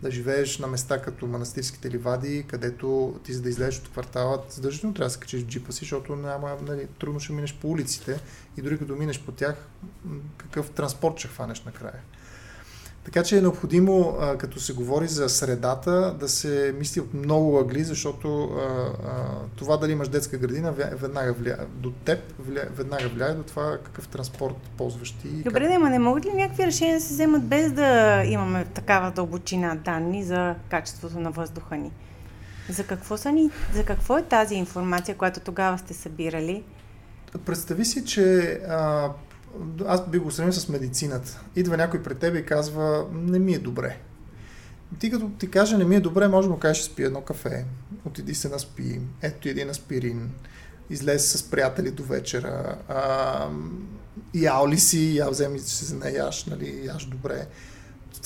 [0.01, 4.93] да живееш на места като манастирските ливади, където ти за да излезеш от квартала, задължително
[4.93, 8.19] трябва да се качиш в джипа си, защото няма, нали, трудно ще минеш по улиците
[8.57, 9.55] и дори като минеш по тях,
[10.37, 12.01] какъв транспорт ще хванеш накрая.
[13.13, 17.59] Така че е необходимо, а, като се говори за средата, да се мисли от много
[17.59, 18.59] ъгли, защото а,
[19.07, 23.77] а, това дали имаш детска градина веднага влияе до теб, влияе, веднага влияе до това
[23.83, 25.27] какъв транспорт ползваш ти.
[25.27, 25.81] Добре, как...
[25.81, 30.23] да, не могат ли някакви решения да се вземат без да имаме такава дълбочина данни
[30.23, 31.91] за качеството на въздуха ни?
[32.69, 36.63] За какво, са ни, за какво е тази информация, която тогава сте събирали?
[37.45, 39.09] Представи си, че а,
[39.87, 41.41] аз би го сравнил с медицината.
[41.55, 43.97] Идва някой пред теб и казва, не ми е добре.
[44.99, 47.65] Ти като ти каже, не ми е добре, може да му кажеш, спи едно кафе,
[48.05, 50.31] отиди се наспи, ето един аспирин,
[50.89, 53.47] излез с приятели до вечера, а,
[54.33, 57.47] ял ли си, я вземи се за наяш, нали, яш добре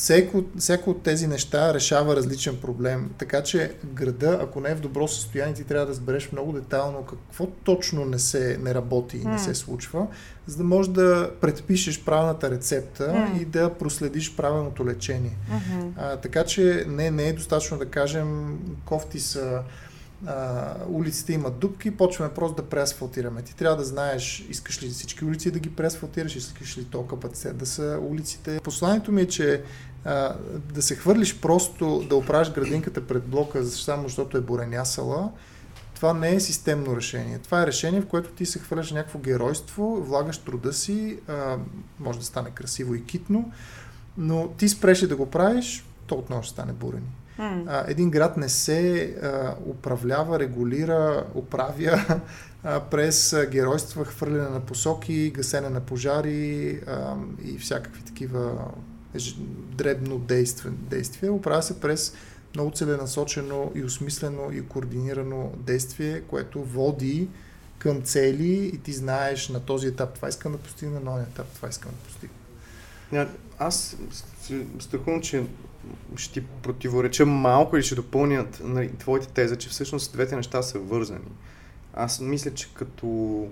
[0.03, 3.09] всеко, всяко от тези неща решава различен проблем.
[3.17, 7.05] Така че града, ако не е в добро състояние, ти трябва да разбереш много детайлно
[7.05, 10.07] какво точно не, се, не работи и не се случва,
[10.47, 13.41] за да можеш да предпишеш правилната рецепта mm.
[13.41, 15.37] и да проследиш правилното лечение.
[15.51, 15.91] Mm-hmm.
[15.97, 19.63] А, така че не, не е достатъчно да кажем кофти са
[20.25, 23.41] а, улиците имат дупки, почваме просто да преасфалтираме.
[23.41, 27.57] Ти трябва да знаеш, искаш ли всички улици да ги преасфалтираш, искаш ли то капацитет
[27.57, 28.59] да са улиците.
[28.63, 29.63] Посланието ми е, че
[30.05, 30.35] а,
[30.73, 35.31] да се хвърлиш просто да оправиш градинката пред блока, само защото е буренясала,
[35.95, 37.39] това не е системно решение.
[37.39, 41.57] Това е решение, в което ти се хвърляш някакво геройство, влагаш труда си, а,
[41.99, 43.51] може да стане красиво и китно,
[44.17, 47.11] но ти спреш да го правиш, то отново ще стане бурени.
[47.39, 47.63] Mm.
[47.67, 52.21] А, един град не се а, управлява, регулира, управя
[52.63, 58.51] а, през геройства, хвърляне на посоки, гасене на пожари а, и всякакви такива
[59.75, 60.19] дребно
[60.89, 61.33] действия.
[61.33, 62.13] Оправя се през
[62.55, 67.27] много целенасочено и осмислено и координирано действие, което води
[67.77, 71.47] към цели и ти знаеш на този етап това искам да постигна, на този етап
[71.55, 72.35] това искам да постигна.
[73.59, 73.97] Аз
[74.79, 75.43] страхувам, че
[76.15, 80.79] ще ти противореча малко или ще допълнят нали, твоите теза, че всъщност двете неща са
[80.79, 81.31] вързани.
[81.93, 83.47] Аз мисля, че като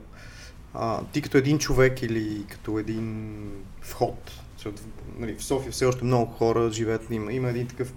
[0.74, 3.38] а, ти като един човек или като един
[3.82, 4.82] вход, защото
[5.17, 7.93] нали, в София все още много хора живеят, има, има един такъв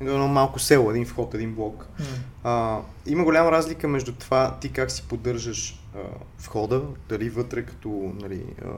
[0.00, 1.86] едно малко село, един вход, един блок.
[2.00, 2.04] Mm.
[2.44, 5.98] А, има голяма разлика между това ти как си поддържаш а,
[6.38, 8.68] входа, дали вътре като нали, а,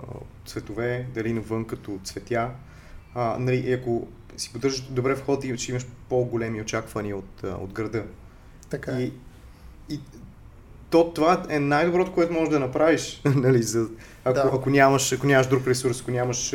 [0.46, 2.50] цветове, дали навън като цветя.
[3.14, 8.04] А, нали, ако си поддържаш добре вход и ще имаш по-големи очаквания от, от града.
[8.70, 9.00] Така.
[9.00, 9.12] И,
[9.90, 10.00] и
[10.90, 13.86] то това е най-доброто, което можеш да направиш, нали, за,
[14.24, 14.50] ако, да.
[14.54, 16.54] ако, нямаш, ако нямаш друг ресурс, ако нямаш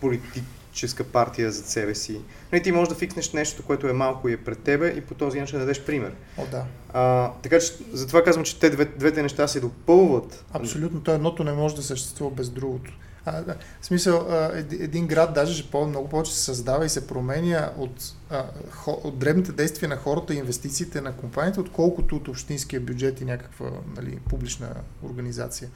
[0.00, 2.20] политическа партия за себе си.
[2.52, 5.14] Нали, ти можеш да фикснеш нещо, което е малко и е пред тебе и по
[5.14, 6.12] този начин да дадеш пример.
[6.38, 6.64] О, да.
[6.92, 10.44] А, така че затова казвам, че те две, двете неща се допълват.
[10.52, 12.92] Абсолютно, то едното не може да съществува без другото.
[13.26, 13.56] А, да.
[13.80, 18.14] В смисъл, а, един град даже по, много повече се създава и се променя от,
[18.30, 23.20] а, хо, от дребните действия на хората и инвестициите на компанията, отколкото от общинския бюджет
[23.20, 24.68] и някаква нали, публична
[25.02, 25.68] организация.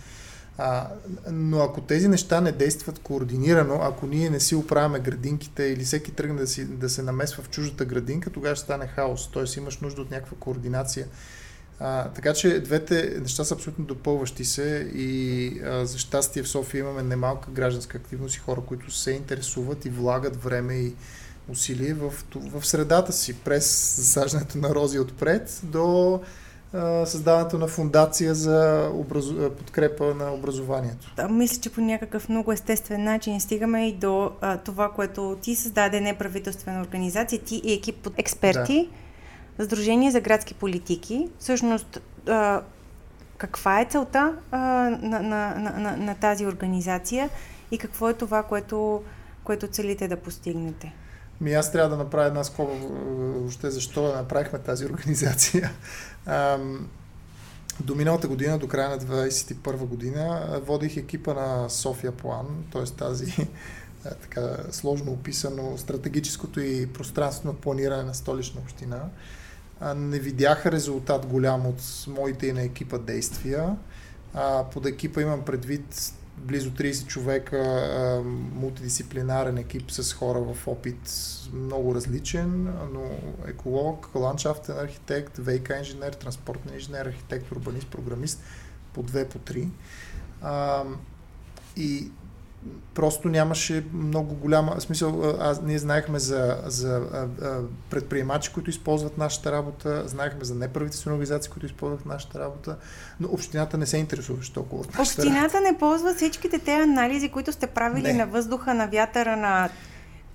[0.62, 0.88] А,
[1.30, 6.12] но ако тези неща не действат координирано, ако ние не си оправяме градинките или всеки
[6.12, 9.30] тръгне да, си, да се намесва в чуждата градинка, тогава ще стане хаос.
[9.30, 11.06] Тоест имаш нужда от някаква координация.
[11.78, 16.80] А, така че двете неща са абсолютно допълващи се и а, за щастие в София
[16.80, 20.94] имаме немалка гражданска активност и хора, които се интересуват и влагат време и
[21.48, 26.20] усилие в, в средата си, през засаждането на рози отпред до
[27.04, 29.50] създаването на фундация за образу...
[29.50, 31.12] подкрепа на образованието.
[31.16, 35.54] Да, мисля, че по някакъв много естествен начин стигаме и до а, това, което ти
[35.54, 38.88] създаде неправителствена организация, ти и екип от експерти.
[39.58, 41.28] Да Сдружение за градски политики.
[41.38, 42.62] Всъщност, а,
[43.38, 44.58] каква е целта а,
[45.02, 47.30] на, на, на, на, на тази организация
[47.70, 49.02] и какво е това, което,
[49.44, 50.92] което целите да постигнете?
[51.40, 55.72] Ми аз трябва да направя една скоба въобще защо да направихме тази организация.
[57.80, 62.84] До миналата година, до края на 2021 година, водих екипа на София План, т.е.
[62.84, 63.48] тази
[64.22, 69.00] така сложно описано стратегическото и пространствено планиране на столична община.
[69.96, 73.76] Не видяха резултат голям от моите и на екипа действия.
[74.72, 78.22] Под екипа имам предвид близо 30 човека,
[78.52, 80.98] мултидисциплинарен екип с хора в опит
[81.52, 83.10] много различен, но
[83.48, 88.42] еколог, ландшафтен архитект, ВК инженер, транспортен инженер, архитект, урбанист, програмист,
[88.94, 89.68] по две, по три.
[91.76, 92.10] И
[92.94, 94.80] просто нямаше много голяма...
[94.80, 100.54] Смисъл, аз, ние знаехме за, за а, а, предприемачи, които използват нашата работа, знаехме за
[100.54, 102.76] неправителствени организации, които използват нашата работа,
[103.20, 105.72] но общината не се интересуваше толкова от нашата Общината работа.
[105.72, 108.12] не ползва всичките те анализи, които сте правили не.
[108.12, 109.68] на въздуха, на вятъра, на...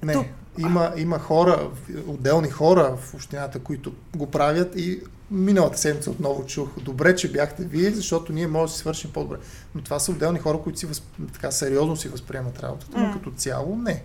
[0.03, 0.25] Не, Тук.
[0.57, 1.69] има, има хора,
[2.07, 4.99] отделни хора в общината, които го правят и
[5.31, 9.37] Миналата седмица отново чух, добре, че бяхте вие, защото ние можем да си свършим по-добре.
[9.75, 11.03] Но това са отделни хора, които си въз...
[11.33, 14.03] така сериозно си възприемат работата, но като цяло не.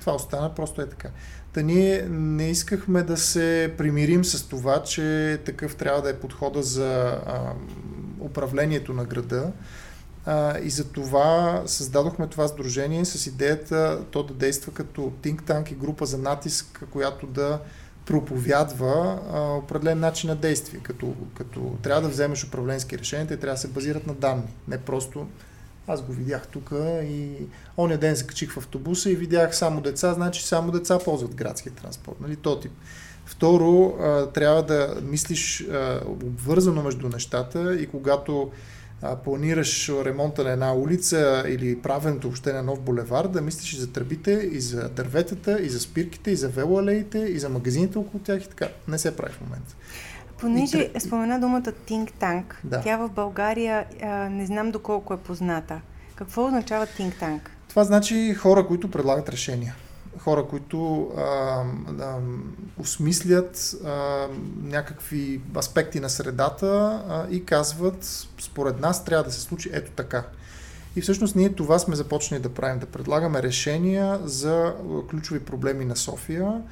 [0.00, 1.08] Това остана, просто е така.
[1.52, 6.62] Та ние не искахме да се примирим с това, че такъв трябва да е подхода
[6.62, 7.52] за а,
[8.20, 9.52] управлението на града.
[10.62, 15.74] И за това създадохме това сдружение с идеята то да действа като think tank и
[15.74, 17.60] група за натиск, която да
[18.06, 20.80] проповядва а, определен начин на действие.
[20.82, 24.48] Като, като трябва да вземеш управленски решения, те трябва да се базират на данни.
[24.68, 25.26] Не просто
[25.86, 26.72] аз го видях тук
[27.04, 27.28] и
[27.76, 31.72] оня ден се качих в автобуса и видях само деца, значи само деца ползват градския
[31.72, 32.20] транспорт.
[32.20, 32.36] Нали?
[32.36, 32.72] То тип.
[33.24, 38.50] Второ, а, трябва да мислиш а, обвързано между нещата и когато
[39.02, 43.76] а, планираш ремонта на една улица или правенето въобще на нов булевар, да мислиш и
[43.76, 48.22] за тръбите, и за дърветата, и за спирките, и за велоалеите, и за магазините около
[48.22, 48.68] тях и така.
[48.88, 49.74] Не се прави в момента.
[50.38, 51.00] Понеже и...
[51.00, 52.80] спомена думата think tank, да.
[52.80, 55.80] тя в България а, не знам доколко е позната.
[56.14, 57.40] Какво означава think tank?
[57.68, 59.74] Това значи хора, които предлагат решения
[60.20, 62.18] хора, които а, а,
[62.78, 64.26] осмислят а,
[64.62, 68.04] някакви аспекти на средата а, и казват,
[68.40, 70.24] според нас трябва да се случи ето така.
[70.96, 74.74] И всъщност ние това сме започнали да правим, да предлагаме решения за
[75.10, 76.62] ключови проблеми на София.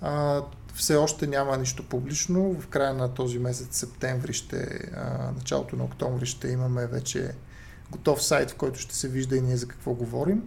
[0.00, 0.42] А,
[0.74, 2.56] все още няма нищо публично.
[2.60, 4.56] В края на този месец, септември, ще,
[4.96, 7.30] а, началото на октомври ще имаме вече
[7.90, 10.42] готов сайт, в който ще се вижда и ние за какво говорим.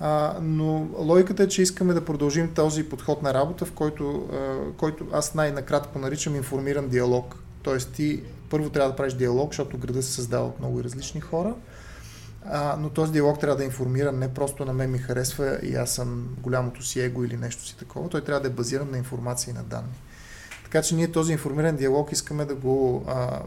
[0.00, 4.56] А, но логиката е, че искаме да продължим този подход на работа, в който, а,
[4.76, 7.36] който аз най-накратко наричам информиран диалог.
[7.62, 11.54] Тоест ти първо трябва да правиш диалог, защото града се създава от много различни хора,
[12.44, 15.74] а, но този диалог трябва да е информиран не просто на мен ми харесва и
[15.74, 18.98] аз съм голямото си его или нещо си такова, той трябва да е базиран на
[18.98, 19.94] информация и на данни.
[20.64, 23.40] Така че ние този информиран диалог искаме да го а,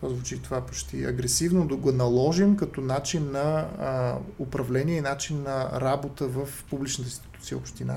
[0.00, 5.42] това звучи това почти агресивно, да го наложим като начин на а, управление и начин
[5.42, 7.96] на работа в публичната институция община.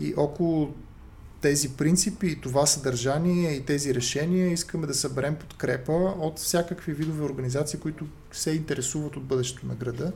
[0.00, 0.74] И около
[1.40, 7.24] тези принципи и това съдържание и тези решения искаме да съберем подкрепа от всякакви видове
[7.24, 10.12] организации, които се интересуват от бъдещето на града.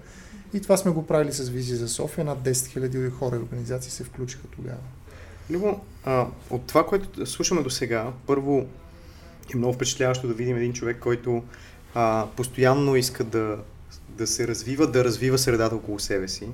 [0.54, 2.24] И това сме го правили с визия за София.
[2.24, 4.80] Над 10 000 хора и организации се включиха тогава.
[5.50, 8.66] Любо, а, от това, което слушаме до сега, първо
[9.54, 11.42] е много впечатляващо да видим един човек, който
[11.94, 13.58] а, постоянно иска да,
[14.08, 16.48] да се развива, да развива средата около себе си.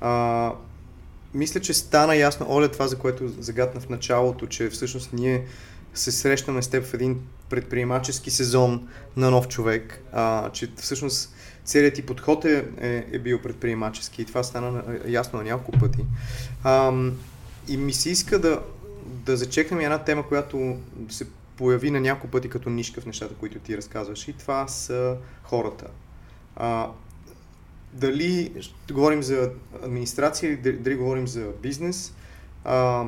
[0.00, 0.52] А,
[1.34, 5.44] мисля, че стана ясно, Оля, това, за което загадна в началото, че всъщност ние
[5.94, 7.20] се срещаме с теб в един
[7.50, 13.42] предприемачески сезон на нов човек, а, че всъщност целият ти подход е, е, е бил
[13.42, 16.04] предприемачески и това стана ясно на няколко пъти.
[16.64, 16.92] А,
[17.68, 18.60] и ми се иска да,
[19.06, 20.76] да зачекнем една тема, която
[21.08, 25.16] се появи на няколко пъти като нишка в нещата, които ти разказваш и това са
[25.42, 25.86] хората.
[26.56, 26.90] А,
[27.92, 28.52] дали
[28.92, 29.50] говорим за
[29.84, 32.14] администрация или дали говорим за бизнес,
[32.64, 33.04] а,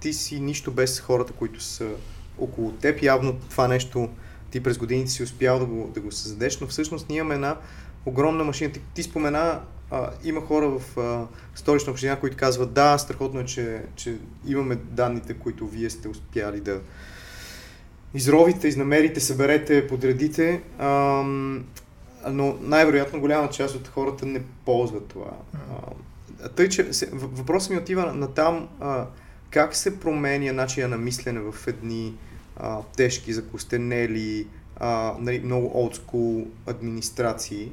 [0.00, 1.90] ти си нищо без хората, които са
[2.38, 3.02] около теб.
[3.02, 4.08] Явно това нещо
[4.50, 7.56] ти през годините си успял да го, да го създадеш, но всъщност ние имаме една
[8.06, 8.72] огромна машина.
[8.72, 13.44] Ти, ти спомена, а, има хора в а, столична община, които казват да, страхотно е,
[13.44, 16.80] че, че имаме данните, които вие сте успяли да,
[18.16, 21.64] изровите, изнамерите, съберете, подредите, ам,
[22.28, 25.30] но най-вероятно голяма част от хората не ползват това.
[25.54, 29.06] А, тъй, че въпросът ми отива на там а,
[29.50, 32.14] как се променя начина на мислене в едни
[32.56, 34.46] а, тежки, закостенели,
[34.76, 37.72] а, нали, много олдскул администрации.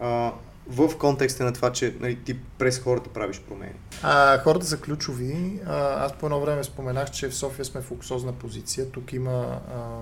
[0.00, 0.32] А,
[0.66, 3.72] в контекста на това, че нали, ти през хората правиш промени?
[4.02, 5.60] А, хората са ключови.
[5.66, 8.90] А, аз по едно време споменах, че в София сме в луксозна позиция.
[8.90, 10.00] Тук има а,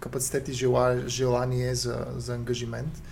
[0.00, 3.02] капацитет и жела, желание за, за ангажимент.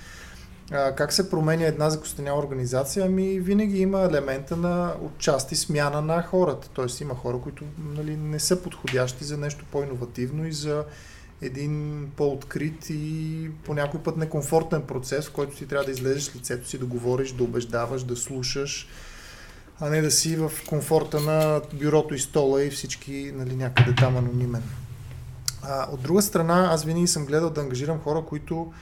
[0.71, 3.07] А, как се променя една закостеняла организация?
[3.07, 6.69] Ами винаги има елемента на отчасти смяна на хората.
[6.73, 10.85] Тоест има хора, които нали, не са подходящи за нещо по-инновативно и за
[11.43, 16.69] един по-открит и по някой път некомфортен процес, в който ти трябва да излезеш лицето
[16.69, 18.89] си, да говориш, да убеждаваш, да слушаш,
[19.81, 24.17] а не да си в комфорта на бюрото и стола и всички нали, някъде там
[24.17, 24.63] анонимен.
[25.63, 28.73] А, от друга страна, аз винаги съм гледал да ангажирам хора, които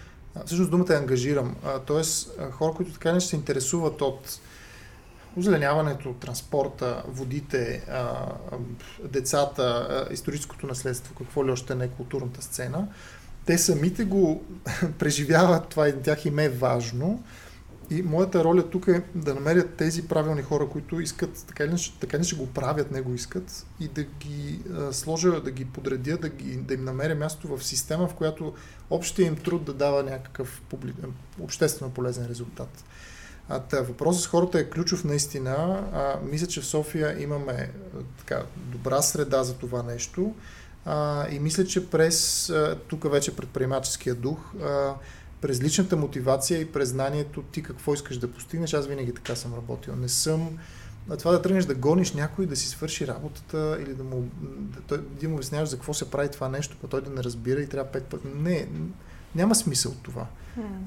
[0.47, 1.57] всъщност думата е ангажирам.
[1.87, 4.41] Тоест, хора, които така не се интересуват от
[5.37, 7.83] озеленяването, транспорта, водите,
[9.05, 12.89] децата, историческото наследство, какво ли още не културната сцена,
[13.47, 14.43] те самите го
[14.99, 17.23] преживяват, това и тях им е важно.
[17.91, 22.19] И моята роля тук е да намерят тези правилни хора, които искат, така или така
[22.19, 24.61] не ще го правят, не го искат, и да ги
[24.93, 28.55] сложа, да ги подредя, да, ги, да им намеря място в система, в която
[28.91, 30.95] общия им труд да дава някакъв публи...
[31.41, 32.85] обществено полезен резултат.
[33.49, 35.55] А, въпросът с хората е ключов наистина.
[35.93, 37.71] А, мисля, че в София имаме
[38.19, 40.35] така, добра среда за това нещо.
[40.85, 42.53] А, и мисля, че през
[42.89, 44.95] тук вече предприемаческия дух, а,
[45.41, 49.55] през личната мотивация и през знанието ти какво искаш да постигнеш, аз винаги така съм
[49.55, 49.97] работил.
[49.97, 50.59] Не съм
[51.19, 54.29] това да тръгнеш да гониш някой да си свърши работата или да му,
[54.89, 57.61] да, да му обясняваш за какво се прави това нещо, па той да не разбира
[57.61, 58.27] и трябва пет пъти.
[58.35, 58.69] Не,
[59.35, 60.27] няма смисъл това.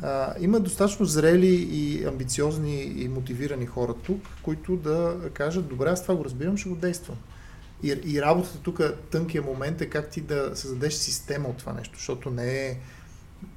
[0.02, 6.02] А, има достатъчно зрели и амбициозни и мотивирани хора тук, които да кажат, добре, аз
[6.02, 7.16] това го разбирам, ще го действам.
[7.84, 8.82] И, и работата тук,
[9.12, 12.78] тънкият момент е как ти да създадеш система от това нещо, защото не е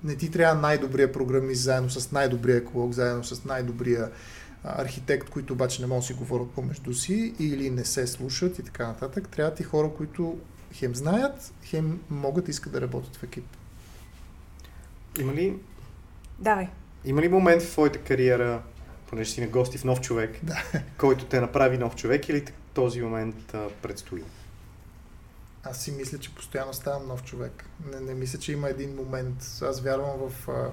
[0.05, 4.11] не ти трябва най-добрия програмист заедно с най-добрия еколог, заедно с най-добрия
[4.65, 8.63] архитект, които обаче не могат да си говорят помежду си или не се слушат и
[8.63, 9.29] така нататък.
[9.29, 10.39] Трябва ти хора, които
[10.73, 13.45] хем знаят, хем могат и искат да работят в екип.
[15.19, 15.57] Има ли...
[16.39, 16.69] Давай.
[17.05, 18.63] Има ли момент в твоята кариера,
[19.07, 20.63] понеже си на гости в нов човек, да.
[20.99, 22.45] който те направи нов човек или
[22.75, 24.23] този момент а, предстои?
[25.65, 27.65] Аз си мисля, че постоянно ставам нов човек.
[27.93, 29.37] Не, не мисля, че има един момент.
[29.63, 30.49] Аз вярвам в...
[30.49, 30.71] А,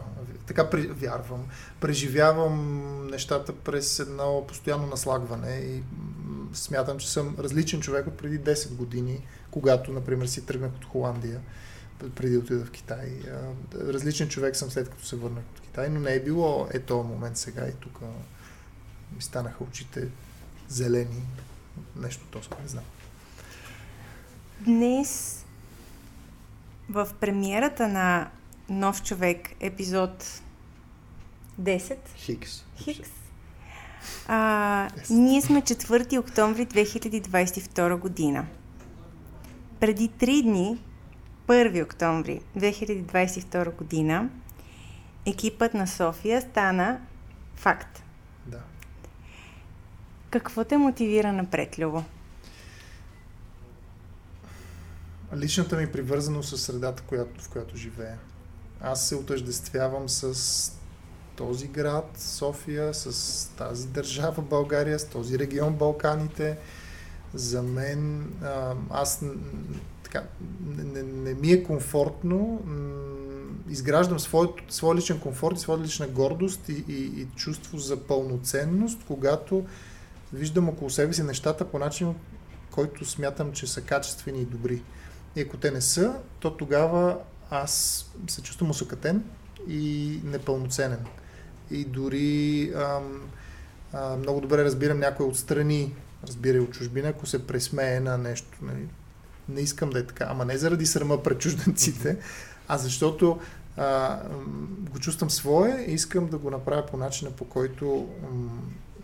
[0.48, 1.48] така при, вярвам.
[1.80, 5.84] Преживявам нещата през едно постоянно наслагване и
[6.54, 11.42] смятам, че съм различен човек от преди 10 години, когато, например, си тръгнах от Холандия,
[12.16, 13.22] преди да отида в Китай.
[13.76, 17.08] Различен човек съм след като се върнах от Китай, но не е било е този
[17.08, 18.02] момент сега и тук
[19.16, 20.08] ми станаха очите
[20.68, 21.24] зелени.
[21.95, 22.84] Нещо точно не знам.
[24.62, 25.43] Днес
[26.89, 28.30] в премиерата на
[28.70, 30.41] Нов човек, епизод
[31.62, 31.98] 10.
[32.16, 32.64] Хикс.
[32.78, 33.10] Хикс.
[34.28, 38.45] А, ние сме 4 октомври 2022 година.
[39.80, 40.78] Преди 3 дни,
[41.48, 44.30] 1 октомври 2022 година,
[45.26, 47.02] екипът на София стана
[47.56, 48.04] факт.
[48.45, 48.60] Да.
[50.30, 52.04] Какво те мотивира напред, Любо?
[55.36, 58.18] личната ми привързаност с средата, която, в която живея.
[58.82, 60.72] Аз се отъждествявам с
[61.36, 66.58] този град, София, с тази държава България, с този регион Балканите.
[67.34, 68.34] За мен
[68.89, 69.24] аз
[70.08, 70.28] така,
[70.78, 72.62] не, не ми е комфортно,
[73.70, 78.99] изграждам своят, свой личен комфорт и своя лична гордост и, и, и чувство за пълноценност,
[79.08, 79.66] когато
[80.34, 82.16] виждам около себе си нещата по начин,
[82.72, 84.84] който смятам, че са качествени и добри.
[85.36, 87.18] И ако те не са, то тогава
[87.49, 89.24] аз се чувствам усъкатен
[89.70, 91.05] и непълноценен.
[91.72, 93.22] И дори ам,
[93.93, 95.93] а, много добре разбирам някой отстрани,
[96.28, 98.58] разбира и от чужбина, ако се пресмее на нещо.
[98.62, 98.88] Нали?
[99.50, 102.18] Не искам да е така, ама не заради срама пред чужденците,
[102.68, 103.39] а защото
[103.78, 104.20] а,
[104.91, 108.10] го чувствам свое и искам да го направя по начина, по който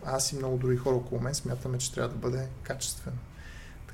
[0.06, 3.18] аз и много други хора около мен смятаме, че трябва да бъде качествено.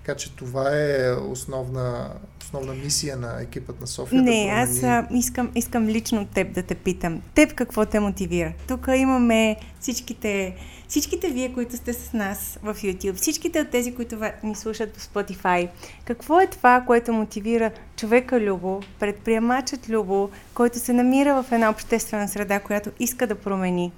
[0.04, 2.10] Така че това е основна,
[2.42, 4.22] основна мисия на екипът на София.
[4.22, 7.22] Не, да аз а, искам, искам лично теб да те питам.
[7.36, 8.54] Теб какво те мотивира?
[8.68, 10.56] Тук имаме всичките,
[10.88, 15.14] всичките вие, които сте с нас в YouTube, всичките от тези, които ни слушат в
[15.14, 15.70] Spotify.
[16.06, 22.28] Какво е това, което мотивира човека Любо, предприемачът Любо, който се намира в една обществена
[22.28, 23.92] среда, която иска да промени?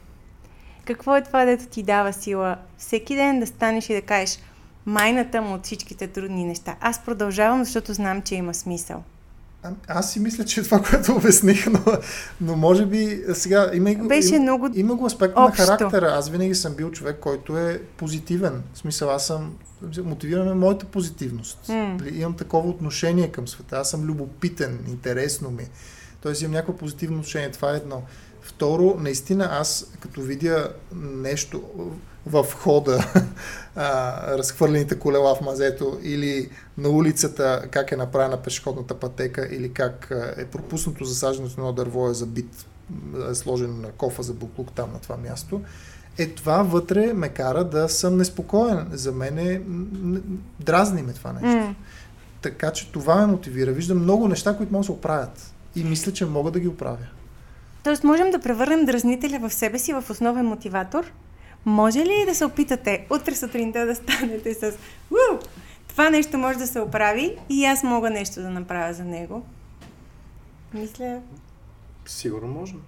[0.85, 4.39] Какво е това, дето ти дава сила всеки ден да станеш и да кажеш–
[4.85, 6.75] майната му от всичките трудни неща.
[6.81, 9.03] Аз продължавам, защото знам, че има смисъл.
[9.63, 11.79] А, аз си мисля, че е това, което обясних, но,
[12.41, 15.61] но може би сега има, Беше има, много има го аспект общо.
[15.61, 16.11] на характера.
[16.15, 18.63] Аз винаги съм бил човек, който е позитивен.
[18.73, 19.53] В смисъл, аз съм
[20.03, 21.59] мотивирана моята позитивност.
[21.67, 22.15] Mm.
[22.15, 23.77] Имам такова отношение към света.
[23.77, 25.67] Аз съм любопитен, интересно ми.
[26.21, 27.51] Тоест имам някакво позитивно отношение.
[27.51, 28.01] Това е едно.
[28.41, 31.61] второ, наистина аз като видя нещо
[32.25, 33.05] в хода,
[33.75, 40.11] а, разхвърлените колела в мазето или на улицата как е направена пешеходната пътека или как
[40.37, 42.65] е пропуснато засаждането на дърво е забит,
[43.31, 45.61] е сложен на кофа за буклук там на това място,
[46.17, 48.87] е това вътре ме кара да съм неспокоен.
[48.91, 49.61] За мен е
[50.59, 51.47] дразни ме това нещо.
[51.47, 51.73] Mm.
[52.41, 53.71] Така че това ме мотивира.
[53.71, 55.53] Виждам много неща, които могат да се оправят.
[55.75, 57.05] И мисля, че мога да ги оправя.
[57.83, 61.11] Тоест, можем да превърнем дразнителя в себе си в основен мотиватор?
[61.65, 64.77] Може ли да се опитате утре сутринта да станете с
[65.11, 65.39] Уу!
[65.87, 69.45] това нещо може да се оправи и аз мога нещо да направя за него?
[70.73, 71.21] Мисля...
[72.05, 72.81] Сигурно можем.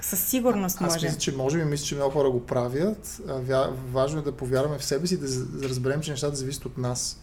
[0.00, 0.96] Със сигурност може.
[0.96, 3.20] Аз мисля, че може би мисля, че много хора го правят.
[3.92, 7.20] Важно е да повярваме в себе си, да разберем, че нещата зависят от нас.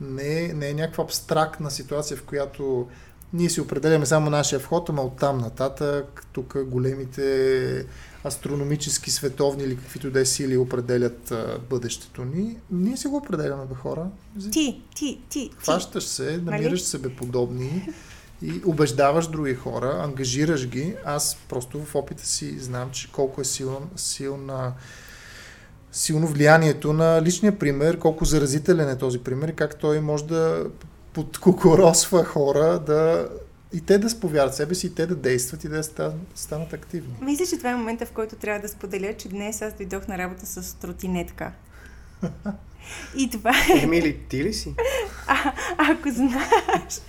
[0.00, 2.88] Не, не е някаква абстрактна ситуация, в която
[3.34, 7.86] ние си определяме само нашия вход, ама оттам нататък, тук големите
[8.24, 12.56] астрономически, световни или каквито да е сили определят а, бъдещето ни.
[12.70, 14.06] Ние си го определяме, бе хора.
[14.52, 15.50] Ти, ти, ти.
[15.58, 17.88] Хващаш се, намираш себе подобни
[18.42, 20.94] и убеждаваш други хора, ангажираш ги.
[21.04, 24.72] Аз просто в опита си знам, че колко е силна, силна
[25.92, 30.66] силно влиянието на личния пример, колко заразителен е този пример и как той може да
[31.14, 33.28] подкокоросва хора да
[33.74, 37.14] и те да сповярат себе си, и те да действат и да станат, станат активни.
[37.20, 40.18] Мисля, че това е момента, в който трябва да споделя, че днес аз дойдох на
[40.18, 41.52] работа с тротинетка.
[43.16, 43.82] И това е...
[43.82, 44.74] Емили, ти ли си?
[45.26, 47.00] А, ако знаеш,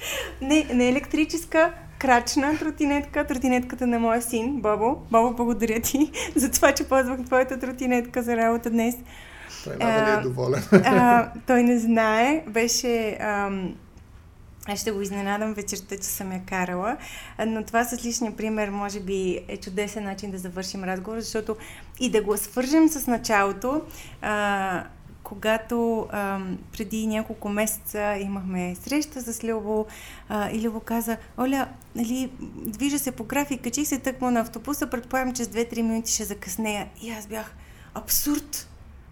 [0.41, 4.95] не, не електрическа, крачна тротинетка, тротинетката на моя син, Бобо.
[5.11, 8.95] Бобо, благодаря ти за това, че ползвах твоята тротинетка за работа днес.
[9.63, 10.63] Той надали е доволен.
[10.71, 12.43] А, той не знае.
[12.47, 13.17] Беше...
[13.19, 13.75] Ам,
[14.67, 16.97] аз ще го изненадам вечерта, че съм я карала.
[17.47, 21.55] Но това с личния пример може би е чудесен начин да завършим разговор, защото
[21.99, 23.81] и да го свържем с началото.
[24.21, 24.83] А,
[25.23, 26.39] когато а,
[26.71, 29.85] преди няколко месеца имахме среща с Любо
[30.29, 34.87] а, и Любо каза, Оля, нали, движа се по график, качих се тъкмо на автобуса,
[34.87, 36.87] предполагам, че с 2-3 минути ще закъснея.
[37.01, 37.55] И аз бях
[37.93, 38.67] абсурд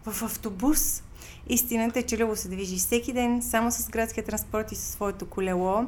[0.06, 1.04] в автобус.
[1.48, 5.26] Истината е, че Любо се движи всеки ден само с градския транспорт и със своето
[5.26, 5.86] колело.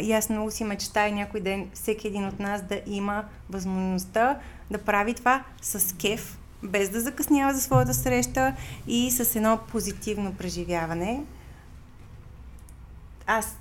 [0.00, 4.38] И аз много си мечтая някой ден всеки един от нас да има възможността
[4.70, 8.56] да прави това с кеф, без да закъснява за своята среща
[8.86, 11.24] и с едно позитивно преживяване.
[13.26, 13.56] Аз.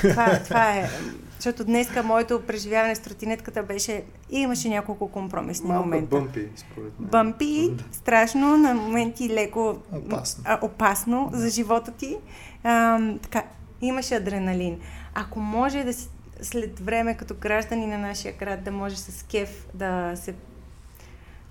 [0.00, 0.88] Това, това е.
[1.36, 4.04] Защото днеска моето преживяване с тротинетката беше...
[4.30, 6.16] И имаше няколко компромисни Малко момента.
[6.16, 7.08] бъмпи, според мен.
[7.10, 11.38] Бъмпи, страшно, на моменти леко опасно, а, опасно да.
[11.38, 12.16] за живота ти.
[12.62, 13.44] А, така,
[13.80, 14.80] имаше адреналин.
[15.14, 16.08] Ако може да си
[16.42, 20.34] след време като граждани на нашия град да може с кеф да се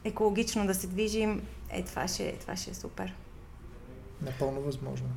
[0.04, 3.16] екологично да се движим, е това ще, това ще е супер.
[4.22, 5.08] Напълно възможно.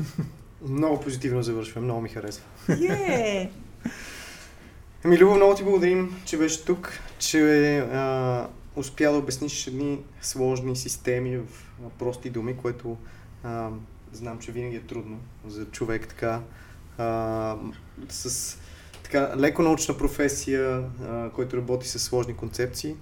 [0.68, 2.44] Много позитивно завършваме, много ми харесва.
[2.68, 3.48] Yeah.
[5.04, 10.76] Ами, Любо, много ти благодарим, че беше тук, че а, успя да обясниш едни сложни
[10.76, 11.46] системи в
[11.98, 12.96] прости думи, което
[13.42, 13.70] а,
[14.12, 16.40] знам, че винаги е трудно за човек така
[16.98, 17.56] а,
[18.08, 18.56] с
[19.02, 22.96] така леко научна професия, а, който работи с сложни концепции.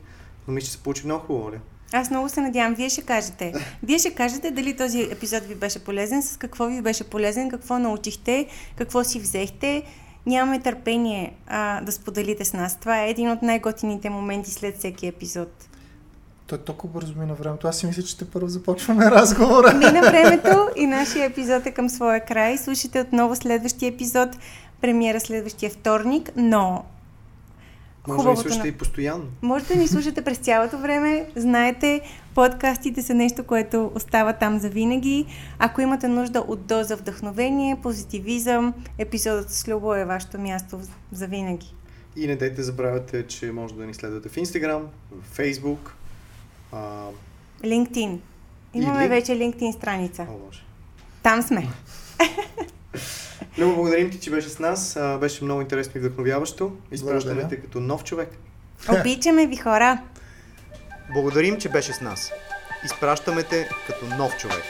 [0.48, 1.52] Но мисля, че се получи много хубаво.
[1.92, 2.74] Аз много се надявам.
[2.74, 3.52] Вие ще кажете.
[3.82, 7.78] Вие ще кажете дали този епизод ви беше полезен, с какво ви беше полезен, какво
[7.78, 9.82] научихте, какво си взехте.
[10.26, 12.80] Нямаме търпение а, да споделите с нас.
[12.80, 15.48] Това е един от най-готините моменти след всеки епизод.
[16.46, 17.68] Той толкова бързо мина времето.
[17.68, 19.74] Аз си мисля, че те първо започваме разговора.
[19.74, 22.58] Мина времето и нашия епизод е към своя край.
[22.58, 24.28] Слушайте отново следващия епизод,
[24.80, 26.84] премиера следващия вторник, но
[28.06, 28.68] може да ни слушате на...
[28.68, 29.24] и постоянно.
[29.42, 31.26] Може да ни слушате през цялото време.
[31.36, 32.00] Знаете,
[32.34, 35.26] подкастите са нещо, което остава там за винаги.
[35.58, 40.80] Ако имате нужда от доза вдъхновение, позитивизъм, епизодът с Любо е вашето място
[41.12, 41.74] за винаги.
[42.16, 44.82] И не дайте забравяте, че може да ни следвате в Instagram,
[45.22, 45.90] в Facebook,
[46.72, 47.06] а...
[47.62, 48.18] LinkedIn.
[48.74, 49.08] Имаме Или...
[49.08, 50.26] вече LinkedIn страница.
[50.30, 50.62] О, Боже.
[51.22, 51.68] Там сме.
[53.58, 54.96] Много благодарим ти, че беше с нас.
[54.96, 56.72] А, беше много интересно и вдъхновяващо.
[56.92, 58.28] Изпращаме те като нов човек.
[59.00, 59.98] Обичаме ви хора.
[61.14, 62.32] Благодарим, че беше с нас.
[62.84, 64.64] Изпращаме те като нов човек.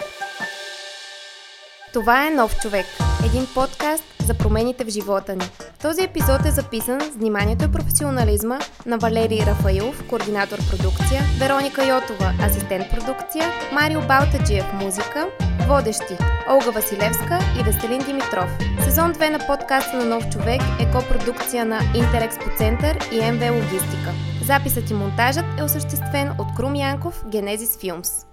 [1.93, 2.87] Това е Нов човек.
[3.27, 5.45] Един подкаст за промените в живота ни.
[5.83, 12.35] Този епизод е записан с вниманието и професионализма на Валерий Рафаилов, координатор продукция, Вероника Йотова,
[12.43, 15.29] асистент продукция, Марио Балтаджиев, музика,
[15.71, 16.17] водещи
[16.51, 18.51] Олга Василевска и Веселин Димитров.
[18.85, 24.11] Сезон 2 на подкаста на Нов човек е копродукция на Интерекспо Център и МВ Логистика.
[24.45, 28.30] Записът и монтажът е осъществен от Крум Янков, Генезис Филмс.